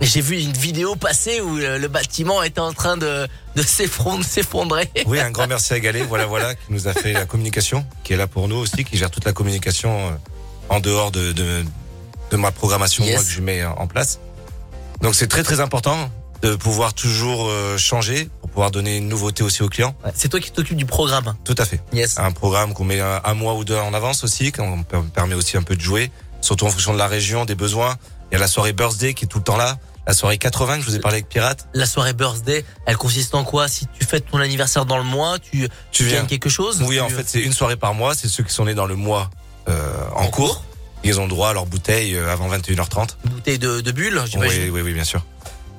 [0.00, 3.62] J'ai vu une vidéo passer où euh, le bâtiment était en train de, de
[4.22, 4.90] s'effondrer.
[5.06, 8.12] Oui, un grand merci à Galet, voilà, voilà, qui nous a fait la communication, qui
[8.12, 10.18] est là pour nous aussi, qui gère toute la communication
[10.68, 11.64] en dehors de, de,
[12.30, 13.14] de ma programmation, Yes.
[13.14, 14.18] moi, que je mets en place.
[15.04, 16.10] Donc c'est très très important
[16.40, 19.94] de pouvoir toujours euh, changer pour pouvoir donner une nouveauté aussi aux clients.
[20.02, 21.34] Ouais, C'est toi qui t'occupes du programme.
[21.44, 21.82] Tout à fait.
[21.92, 22.18] Yes.
[22.18, 25.34] Un programme qu'on met un, un mois ou deux en avance aussi, qu'on per- permet
[25.34, 26.10] aussi un peu de jouer,
[26.40, 27.96] surtout en fonction de la région, des besoins.
[28.30, 29.76] Il y a la soirée birthday qui est tout le temps là,
[30.06, 31.68] la soirée 80 que je vous ai parlé avec Pirate.
[31.74, 33.68] La soirée birthday, elle consiste en quoi?
[33.68, 36.20] Si tu fêtes ton anniversaire dans le mois, tu, tu viens.
[36.20, 36.82] gagnes quelque chose?
[36.88, 38.14] Oui, en fait, c'est une soirée par mois.
[38.14, 39.28] C'est ceux qui sont nés dans le mois
[39.68, 40.64] euh, en, cours.
[41.04, 43.10] Ils ont droit à leur bouteille euh, avant 21h30.
[43.24, 44.64] Une bouteille de, de bulles, j'imagine.
[44.64, 45.24] Oui, oui, oui, bien sûr.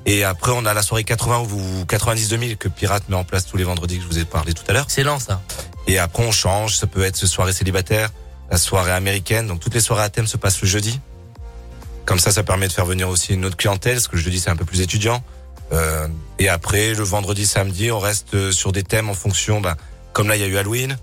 [0.06, 3.44] Et après, on a la soirée 80 ou 90 2000 que Pirate met en place
[3.44, 4.84] tous les vendredis que je vous ai parlé tout à l'heure.
[4.84, 5.42] Excellent ça.
[5.88, 6.76] Et après, on change.
[6.76, 8.10] Ça peut être ce soirée célibataire,
[8.50, 9.48] la soirée américaine.
[9.48, 11.00] Donc, toutes les soirées à thème se passent le jeudi.
[12.04, 14.38] Comme ça, ça permet de faire venir aussi une autre clientèle, parce que le jeudi,
[14.38, 15.24] c'est un peu plus étudiant.
[15.72, 16.06] Euh,
[16.38, 19.74] et après, le vendredi, samedi, on reste euh, sur des thèmes en fonction, ben,
[20.12, 20.96] Comme là, il y a eu Halloween,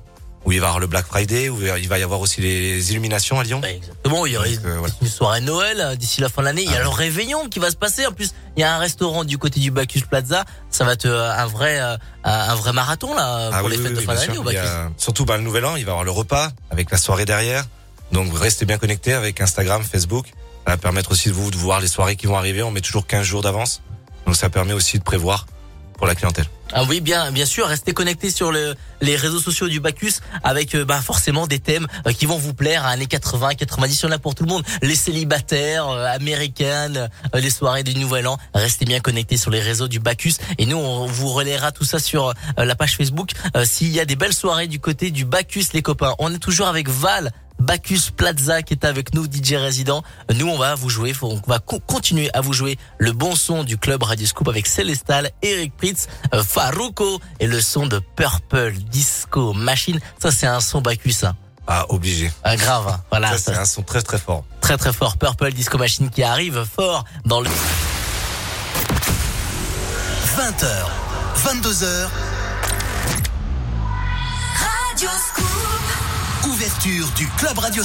[0.45, 2.91] où il va y avoir le Black Friday, où il va y avoir aussi les
[2.91, 3.61] illuminations à Lyon.
[3.61, 4.25] Ouais, exactement.
[4.25, 4.93] Il y aura Donc, euh, voilà.
[5.01, 6.63] une soirée Noël euh, d'ici la fin de l'année.
[6.63, 8.05] Il y a Ah le réveillon qui va se passer.
[8.05, 10.43] En plus, il y a un restaurant du côté du Bacchus Plaza.
[10.69, 11.79] Ça va être euh, un vrai,
[12.23, 14.57] un vrai marathon là Ah pour oui, les fêtes oui, de fin d'année au Bacchus.
[14.59, 17.25] a- Surtout bah, le nouvel an, il va y avoir le repas avec la soirée
[17.25, 17.65] derrière.
[18.11, 20.27] Donc restez bien connectés avec Instagram, Facebook.
[20.65, 22.63] Ça va permettre aussi de vous de voir les soirées qui vont arriver.
[22.63, 23.81] On met toujours 15 jours d'avance.
[24.25, 25.45] Donc ça permet aussi de prévoir
[25.97, 26.45] pour la clientèle.
[26.75, 27.67] Ah oui, bien, bien sûr.
[27.67, 30.13] Restez connectés sur le, les réseaux sociaux du Bacchus
[30.43, 32.87] avec euh, bah, forcément des thèmes euh, qui vont vous plaire.
[32.87, 34.63] Années 80, 90, il y en a pour tout le monde.
[34.81, 38.39] Les célibataires, euh, américaines, les soirées du Nouvel An.
[38.55, 40.33] Restez bien connectés sur les réseaux du Bacchus.
[40.57, 43.31] Et nous, on vous relaiera tout ça sur la page Facebook.
[43.65, 46.15] S'il y a des belles soirées du côté du Bacchus, les copains.
[46.17, 47.31] On est toujours avec Val.
[47.59, 50.03] Bacchus Plaza qui est avec nous, DJ résident.
[50.33, 53.63] Nous, on va vous jouer, on va co- continuer à vous jouer le bon son
[53.63, 56.07] du club Radio Scoop avec Célestal, Eric Pritz,
[56.45, 59.99] Faruko et le son de Purple Disco Machine.
[60.21, 61.35] Ça, c'est un son Bacchus, hein.
[61.65, 62.29] Ah, obligé.
[62.43, 62.87] Ah, grave.
[62.89, 63.01] hein.
[63.09, 64.43] Voilà, ça, ça, c'est un son très très fort.
[64.59, 65.15] très très fort.
[65.17, 67.49] Purple Disco Machine qui arrive fort dans le.
[70.35, 70.65] 20h,
[71.45, 72.07] 22h,
[74.57, 75.72] Radio Scoop.
[76.47, 77.83] Ouverture du Club Radio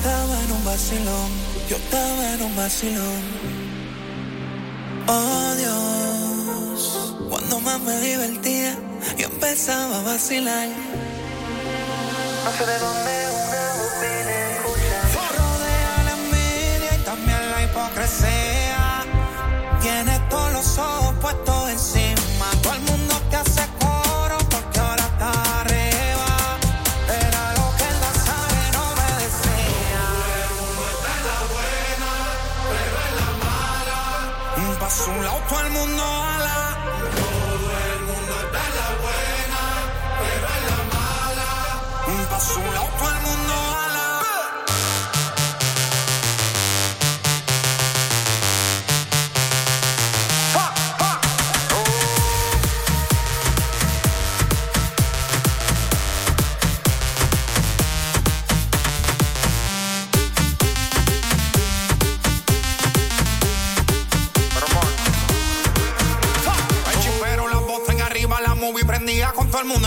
[0.00, 1.30] estaba en un vacilón,
[1.68, 3.22] yo estaba en un vacilón.
[5.06, 8.78] Oh Dios, cuando más me divertía,
[9.18, 10.68] yo empezaba a vacilar.
[12.44, 13.12] No sé de dónde
[13.44, 14.98] una voz viene escucha.
[15.36, 19.04] Rodea la envidia y también la hipocresía.
[19.82, 21.49] Tienes todos los ojos puestos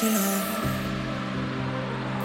[0.00, 0.42] Vacilón.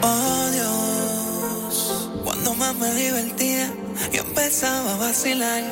[0.02, 3.74] Oh Dios, cuando más me divertía,
[4.12, 5.64] yo empezaba a vacilar.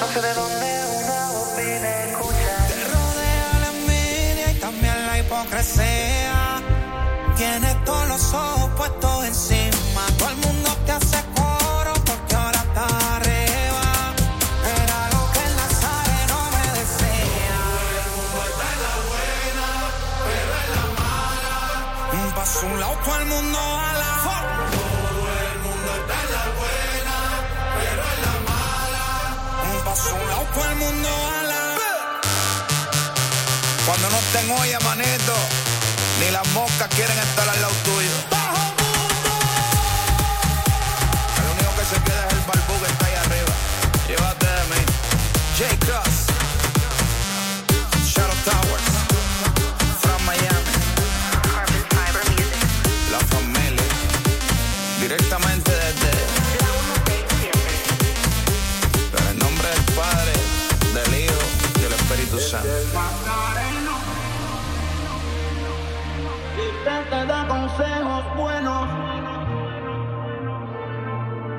[0.00, 2.68] No sé de dónde una voz viene escuchar.
[2.68, 6.62] Te rodea la envidia y también la hipocresía.
[7.36, 10.02] Tienes todos los ojos puestos encima.
[10.18, 10.65] Todo el mundo
[33.86, 35.34] Cuando no estén hoy, manito,
[36.20, 38.35] ni las moscas quieren estar al lado tuyo.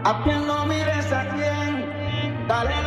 [0.08, 2.87] A quien no mires a quien, dale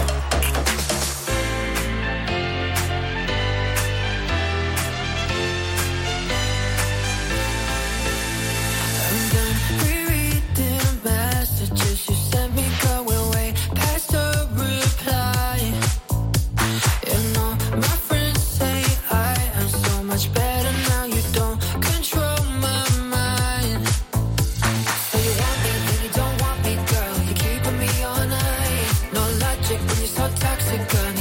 [30.71, 31.20] Mexican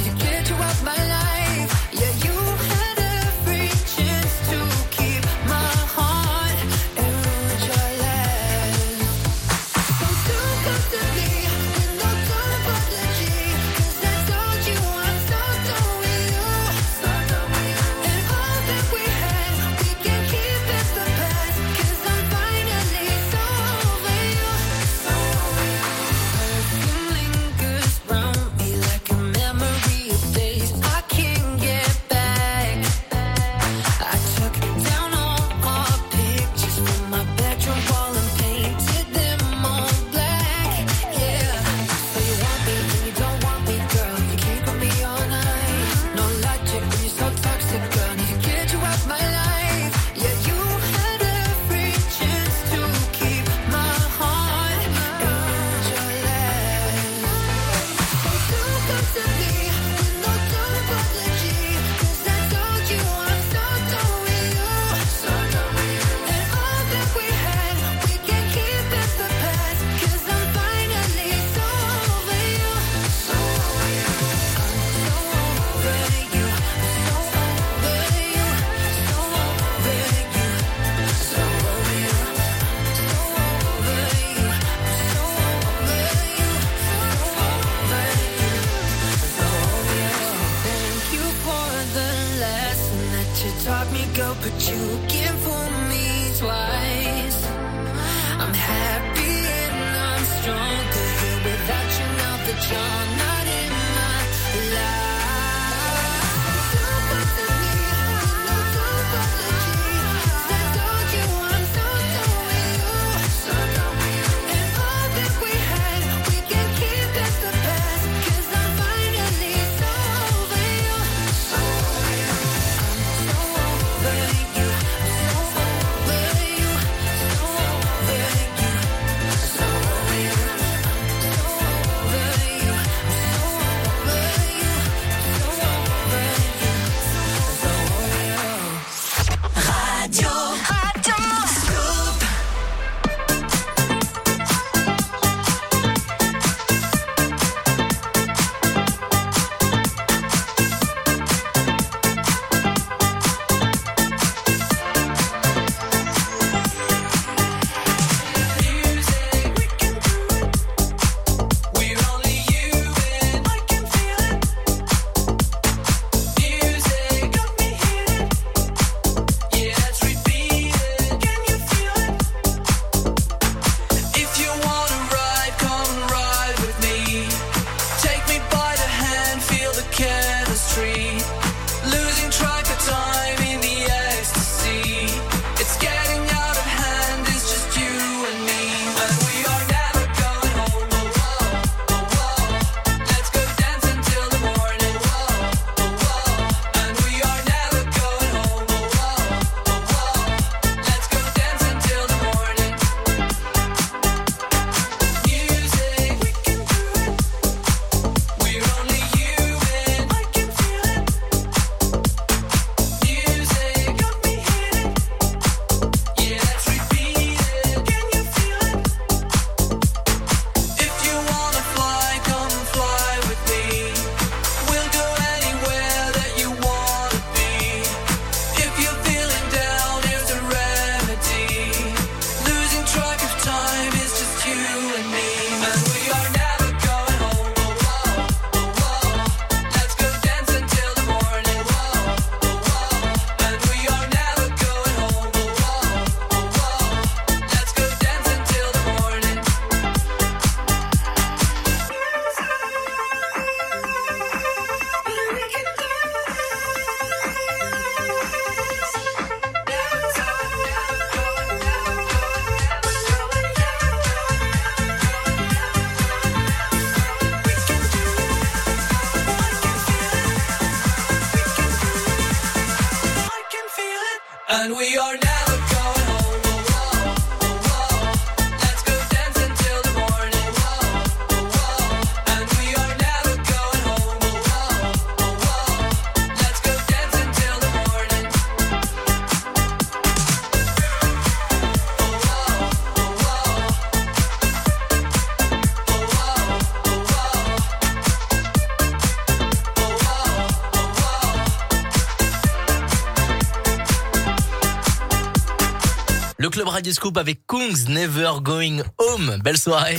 [306.61, 309.39] club Radio Scoop avec Kungs Never Going Home.
[309.43, 309.97] Belle soirée.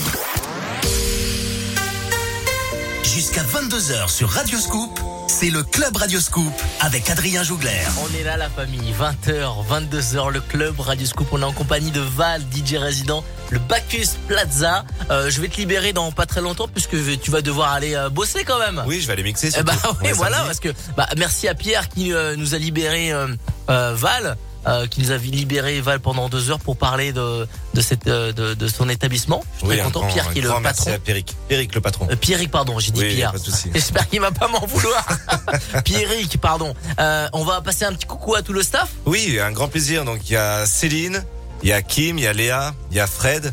[3.02, 7.82] Jusqu'à 22h sur Radio Scoop, c'est le Club Radio Scoop avec Adrien Jougler.
[8.00, 11.26] On est là la famille, 20h, 22h, le club Radio Scoop.
[11.32, 14.84] On est en compagnie de Val, DJ résident, le Bacchus Plaza.
[15.10, 18.08] Euh, je vais te libérer dans pas très longtemps puisque tu vas devoir aller euh,
[18.08, 18.84] bosser quand même.
[18.86, 19.50] Oui, je vais aller mixer.
[19.58, 19.96] Eh bah surtout.
[20.02, 20.46] oui, Ouais, voilà, samedi.
[20.48, 23.26] parce que bah, merci à Pierre qui euh, nous a libéré euh,
[23.68, 24.36] euh, Val,
[24.66, 28.32] euh, qui nous a libéré Val pendant deux heures pour parler de de cette euh,
[28.32, 29.42] de, de son établissement.
[29.54, 30.00] Je suis Oui, très content.
[30.00, 30.98] grand- Pierre qui est le patron.
[31.04, 31.36] Pierrick.
[31.48, 32.08] Pierrick, le patron.
[32.10, 33.32] Euh, Pierrick, pardon, j'ai dit Oui, Pierre.
[33.72, 35.06] J'espère qu'il va pas m'en vouloir.
[35.84, 36.74] Pierrick, pardon.
[36.98, 38.90] Euh, on va passer un petit coucou à tout le staff.
[39.06, 40.04] Oui, un grand plaisir.
[40.04, 41.24] Donc il y a Céline,
[41.62, 43.52] il y a Kim, il y a Léa, il y a Fred,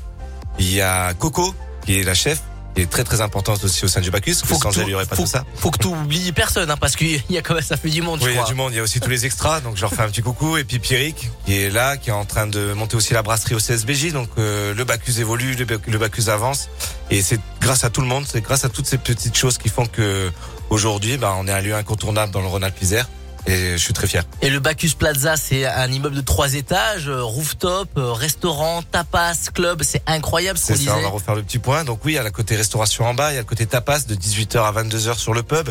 [0.60, 1.54] il y a Coco
[1.86, 2.42] qui est la chef,
[2.80, 4.36] qui est très très importante aussi au sein du Bacchus.
[4.48, 5.44] Parce que sans tout- elle, il y aurait pas faut, tout ça.
[5.56, 8.02] faut que tu oublies personne, hein, parce qu'il y a quand même, ça fait du
[8.02, 8.72] monde, Oui, il y a du monde.
[8.72, 9.60] Il y a aussi tous les extras.
[9.60, 10.56] Donc je leur fais un petit coucou.
[10.58, 13.56] Et puis Pierrick qui est là, qui est en train de monter aussi la brasserie
[13.56, 14.14] au CSBJ.
[14.14, 16.70] Donc euh, le Bacchus évolue, le, le Bacchus avance.
[17.12, 19.68] Et c'est grâce à tout le monde, c'est grâce à toutes ces petites choses qui
[19.68, 20.32] font que
[20.70, 23.08] aujourd'hui, bah, on est un lieu incontournable dans le Rhône-Alpes-Isère.
[23.48, 24.24] Et je suis très fier.
[24.42, 29.50] Et le Bacchus Plaza, c'est un immeuble de trois étages, euh, rooftop, euh, restaurant, tapas,
[29.54, 31.02] club, c'est incroyable ce qu'on ça, on disait.
[31.04, 31.84] va refaire le petit point.
[31.84, 33.66] Donc oui, il y a le côté restauration en bas, il y a le côté
[33.66, 35.70] tapas de 18h à 22h sur le pub,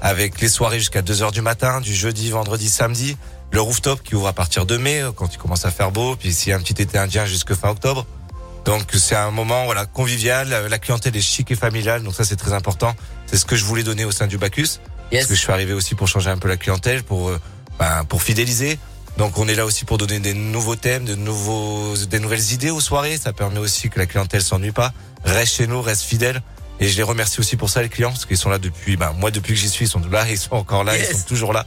[0.00, 3.16] avec les soirées jusqu'à 2h du matin, du jeudi, vendredi, samedi.
[3.52, 6.16] Le rooftop qui ouvre à partir de mai, euh, quand il commence à faire beau,
[6.16, 8.06] puis s'il y a un petit été indien jusque fin octobre.
[8.64, 12.36] Donc c'est un moment voilà convivial, la clientèle est chic et familiale, donc ça c'est
[12.36, 12.94] très important.
[13.26, 14.80] C'est ce que je voulais donner au sein du Bacchus.
[15.12, 15.22] Yes.
[15.22, 17.38] Parce que je suis arrivé aussi pour changer un peu la clientèle, pour euh,
[17.78, 18.78] ben, pour fidéliser.
[19.18, 22.70] Donc on est là aussi pour donner des nouveaux thèmes, de nouveaux, des nouvelles idées
[22.70, 23.16] aux soirées.
[23.18, 24.92] Ça permet aussi que la clientèle s'ennuie pas,
[25.24, 26.42] reste chez nous, reste fidèle.
[26.82, 29.12] Et je les remercie aussi pour ça les clients parce qu'ils sont là depuis, ben,
[29.18, 31.08] moi depuis que j'y suis, ils sont là, ils sont encore là, Yes.
[31.10, 31.66] ils sont toujours là.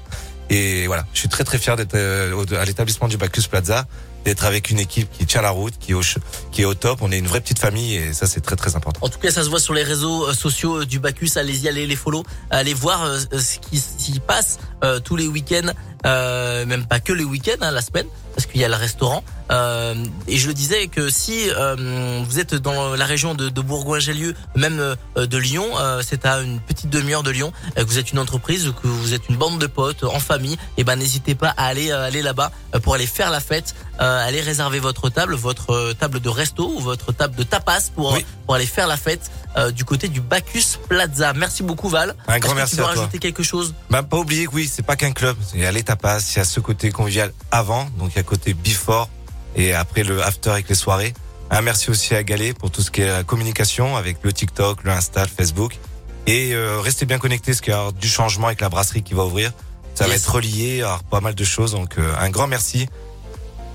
[0.49, 3.86] Et voilà, je suis très très fier d'être euh, à l'établissement du Bacchus Plaza,
[4.26, 6.99] d'être avec une équipe qui tient la route, qui est au, top.
[7.02, 8.99] On est une vraie petite famille et ça c'est très très important.
[9.03, 11.32] En tout cas, ça se voit sur les réseaux euh, sociaux euh, du Bacchus.
[11.38, 14.60] Allez-y, allez les follow, allez voir ce qui s'y passe
[15.06, 15.72] tous les week-ends,
[16.03, 19.24] même pas que les week-ends, hein, la semaine, parce qu'il y a le restaurant.
[19.52, 19.94] Euh,
[20.28, 24.34] et je le disais que si euh, vous êtes dans la région de, de Bourgoin-Jallieu,
[24.56, 27.98] même euh, de Lyon, euh, c'est à une petite demi-heure de Lyon, euh, que vous
[27.98, 31.36] êtes une entreprise, que vous êtes une bande de potes en famille, et ben n'hésitez
[31.36, 32.52] pas à aller aller là-bas
[32.84, 36.80] pour aller faire la fête, euh, aller réserver votre table, votre table de resto ou
[36.80, 38.26] votre table de tapas pour Oui.
[38.45, 41.34] pour aller faire la fête euh, du côté du Bacchus Plaza.
[41.34, 42.15] Merci beaucoup Val.
[42.28, 42.95] Un grand que merci tu veux à toi.
[43.02, 43.74] rajouter quelque chose?
[43.90, 45.38] Bah, pas oublier que oui, c'est pas qu'un club.
[45.53, 48.20] Il y a les tapas, il y a ce côté convivial avant, donc il y
[48.20, 49.10] a côté before
[49.56, 51.14] et après le after avec les soirées.
[51.50, 54.84] Un merci aussi à Galet pour tout ce qui est la communication avec le TikTok,
[54.84, 55.78] le Insta, le Facebook.
[56.26, 59.14] Et euh, restez bien connectés parce qu'il y aura du changement avec la brasserie qui
[59.14, 59.52] va ouvrir.
[59.94, 61.74] Ça va être relié, aura pas mal de choses.
[61.74, 62.88] Donc euh, un grand merci.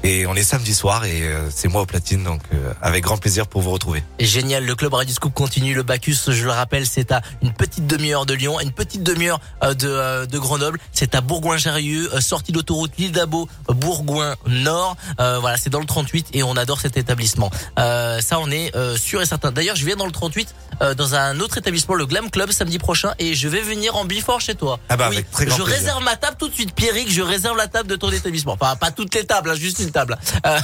[0.04, 3.16] Et on est samedi soir et euh, c'est moi au platine, donc euh, avec grand
[3.16, 4.02] plaisir pour vous retrouver.
[4.20, 5.74] Et Génial, le club Radio Scoop continue.
[5.74, 9.40] Le Bacchus, je le rappelle, c'est à une petite demi-heure de Lyon, une petite demi-heure
[9.64, 10.78] euh, de, de Grenoble.
[10.92, 14.96] C'est à Bourgoin-Jallieu, euh, sortie d'autoroute l'île d'Abo, Bourgoin-Nord.
[15.20, 17.50] Euh, voilà, c'est dans le 38 et on adore cet établissement.
[17.78, 19.50] Euh, ça, on est sûr et certain.
[19.50, 22.78] D'ailleurs, je viens dans le 38 euh, dans un autre établissement, le Glam Club, samedi
[22.78, 24.78] prochain, et je vais venir en before chez toi.
[24.88, 25.80] Ah bah, oui, avec très grand je plaisir.
[25.80, 27.10] réserve ma table tout de suite, Pierrick.
[27.10, 28.56] Je réserve la table de ton établissement.
[28.60, 30.18] Enfin, pas toutes les tables, hein, juste une table.
[30.46, 30.58] Euh,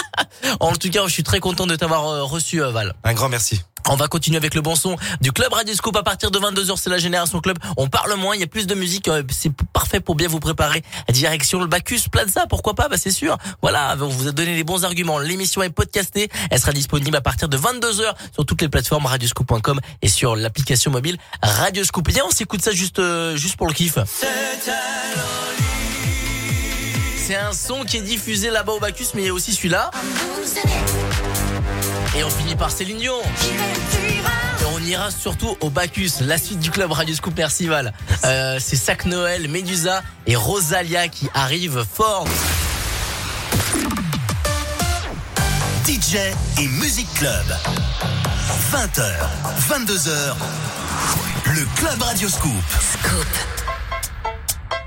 [0.60, 2.94] en tout cas, je suis très content de t'avoir euh, reçu, euh, Val.
[3.04, 3.62] Un grand merci.
[3.88, 6.76] On va continuer avec le bon son du club Radio Scoop à partir de 22h,
[6.76, 7.58] c'est la Génération Club.
[7.78, 10.82] On parle moins, il y a plus de musique, c'est parfait pour bien vous préparer.
[11.08, 12.88] Direction le Bacchus Plaza, pourquoi pas?
[12.88, 13.38] Bah c'est sûr.
[13.62, 15.18] Voilà, on vous a donné les bons arguments.
[15.18, 19.80] L'émission est podcastée, elle sera disponible à partir de 22h sur toutes les plateformes radioscoop.com
[20.02, 22.06] et sur l'application mobile Radio Scoop.
[22.06, 23.00] Bien, on s'écoute ça juste
[23.34, 23.98] juste pour le kiff.
[24.06, 24.28] C'est
[27.36, 29.90] un son qui est diffusé là-bas au Bacchus, mais il y a aussi celui-là.
[32.16, 33.20] Et on finit par Céline Dion.
[33.20, 37.92] Et on ira surtout au Bacchus, la suite du club Radio Scoop Merci Val.
[38.24, 42.26] Euh, c'est Sac Noël, Medusa et Rosalia qui arrivent fort.
[45.86, 46.16] DJ
[46.58, 47.44] et Music Club.
[48.72, 49.12] 20h,
[49.68, 50.34] 22h.
[51.46, 52.52] Le Club Radio Scoop.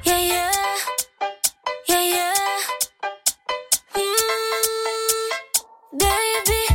[0.05, 0.51] Yeah, yeah.
[1.67, 2.33] Yeah, yeah.
[3.95, 5.31] Mm,
[5.99, 6.72] baby,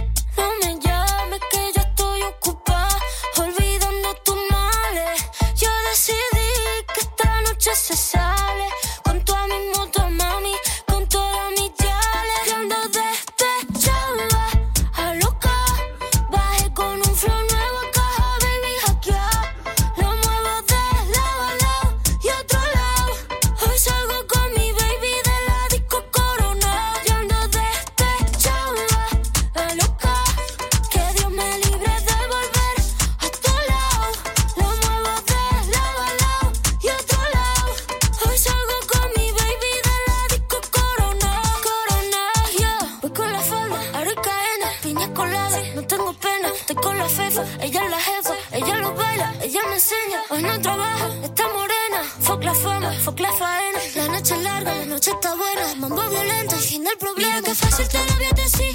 [54.99, 57.37] noche está buena, mambo violento, el fin del problema.
[57.37, 58.75] Mira que fácil te lo voy a decir.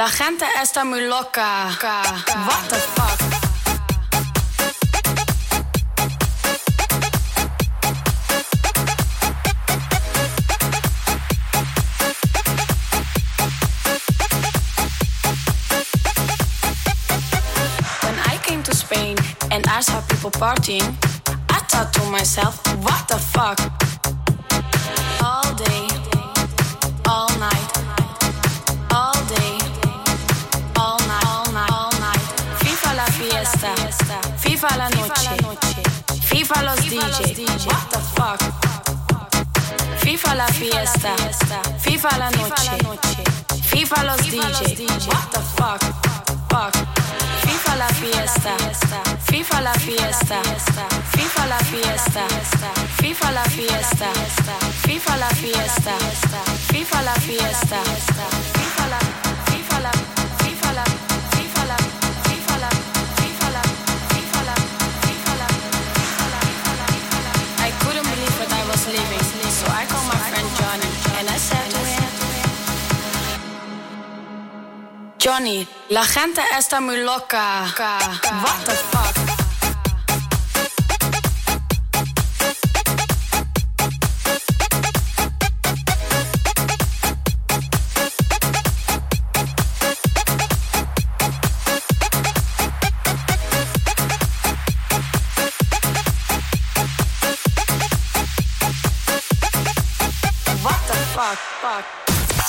[0.00, 1.68] La gente está muy loca.
[1.82, 3.20] What the fuck?
[19.52, 20.96] and I saw people partying,
[21.50, 23.79] I thought to myself, what the fuck?
[41.00, 42.76] fiesta, viva la noche,
[43.62, 45.08] FIFA los DJ.
[45.08, 45.82] What the fuck,
[46.50, 46.74] fuck.
[47.44, 48.54] Viva la fiesta,
[49.24, 50.42] FIFA la fiesta,
[51.16, 52.26] FIFA la fiesta,
[52.98, 54.10] FIFA la fiesta,
[54.82, 55.96] FIFA la fiesta,
[56.68, 57.80] FIFA la fiesta,
[58.54, 59.09] FIFA la fiesta.
[75.22, 77.66] Johnny, la gente está muy loca.
[77.76, 79.16] What the fuck?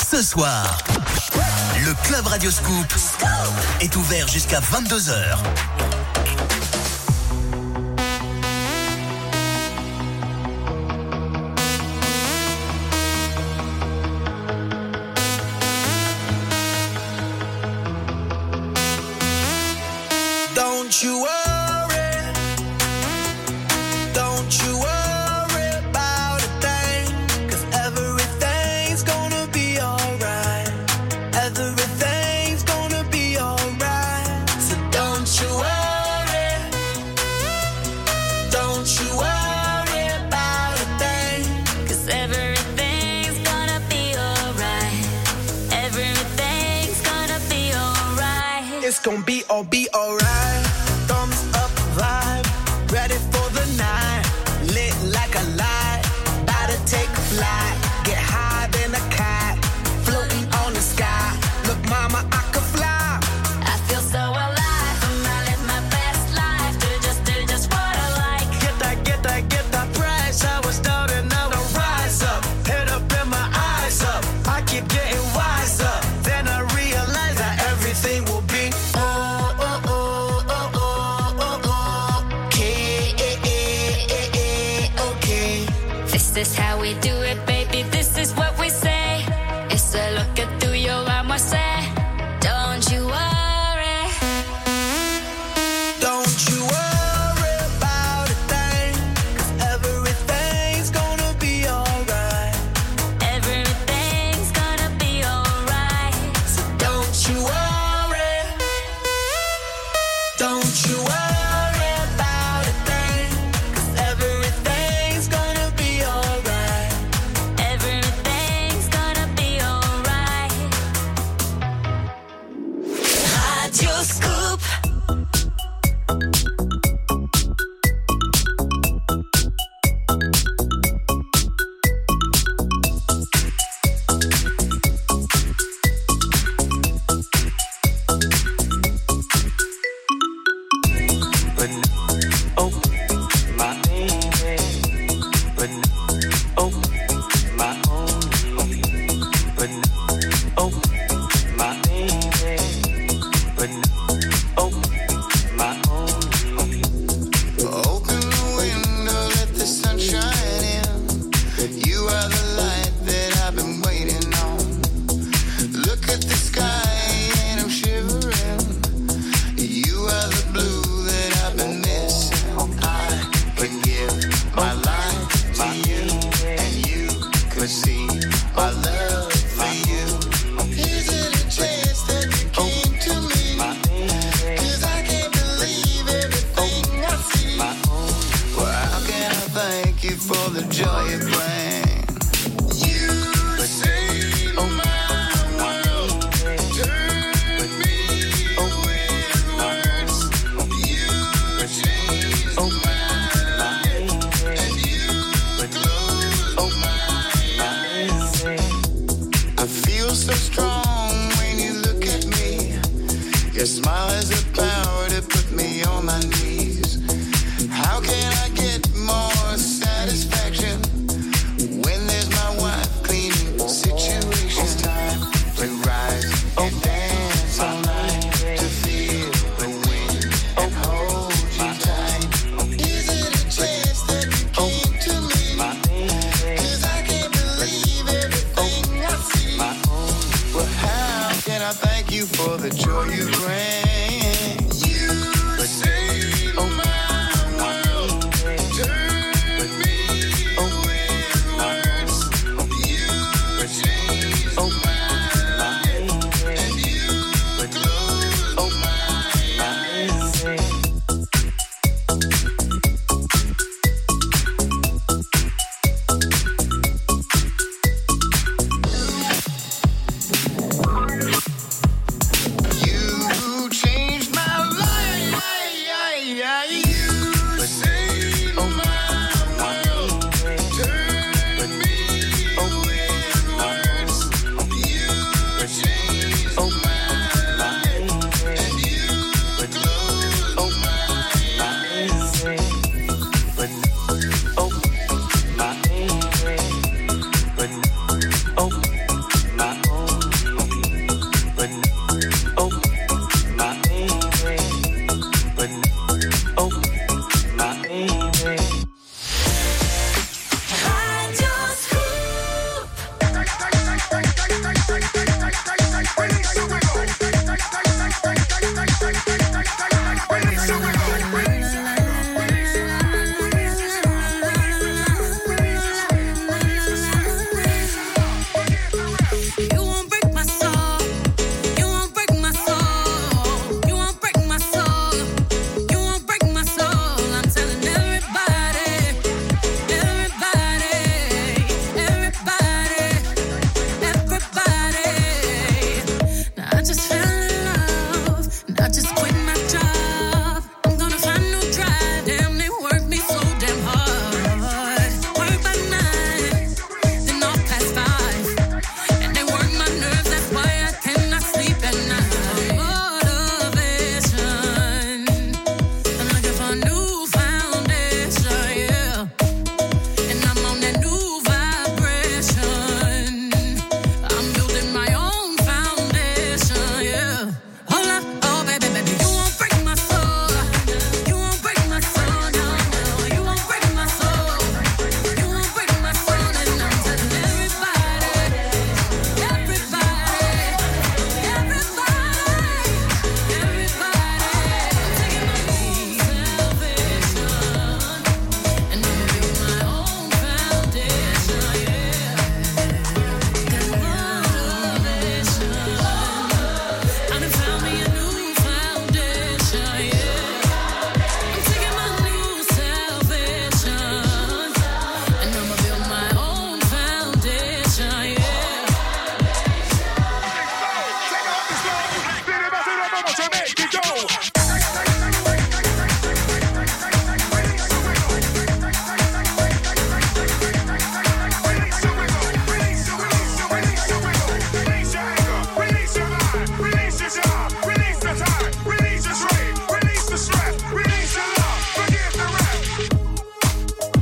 [0.09, 1.00] Ce soir.
[1.91, 2.93] Le club Radio Scoop
[3.81, 5.37] est ouvert jusqu'à 22h.
[20.55, 21.40] Don't.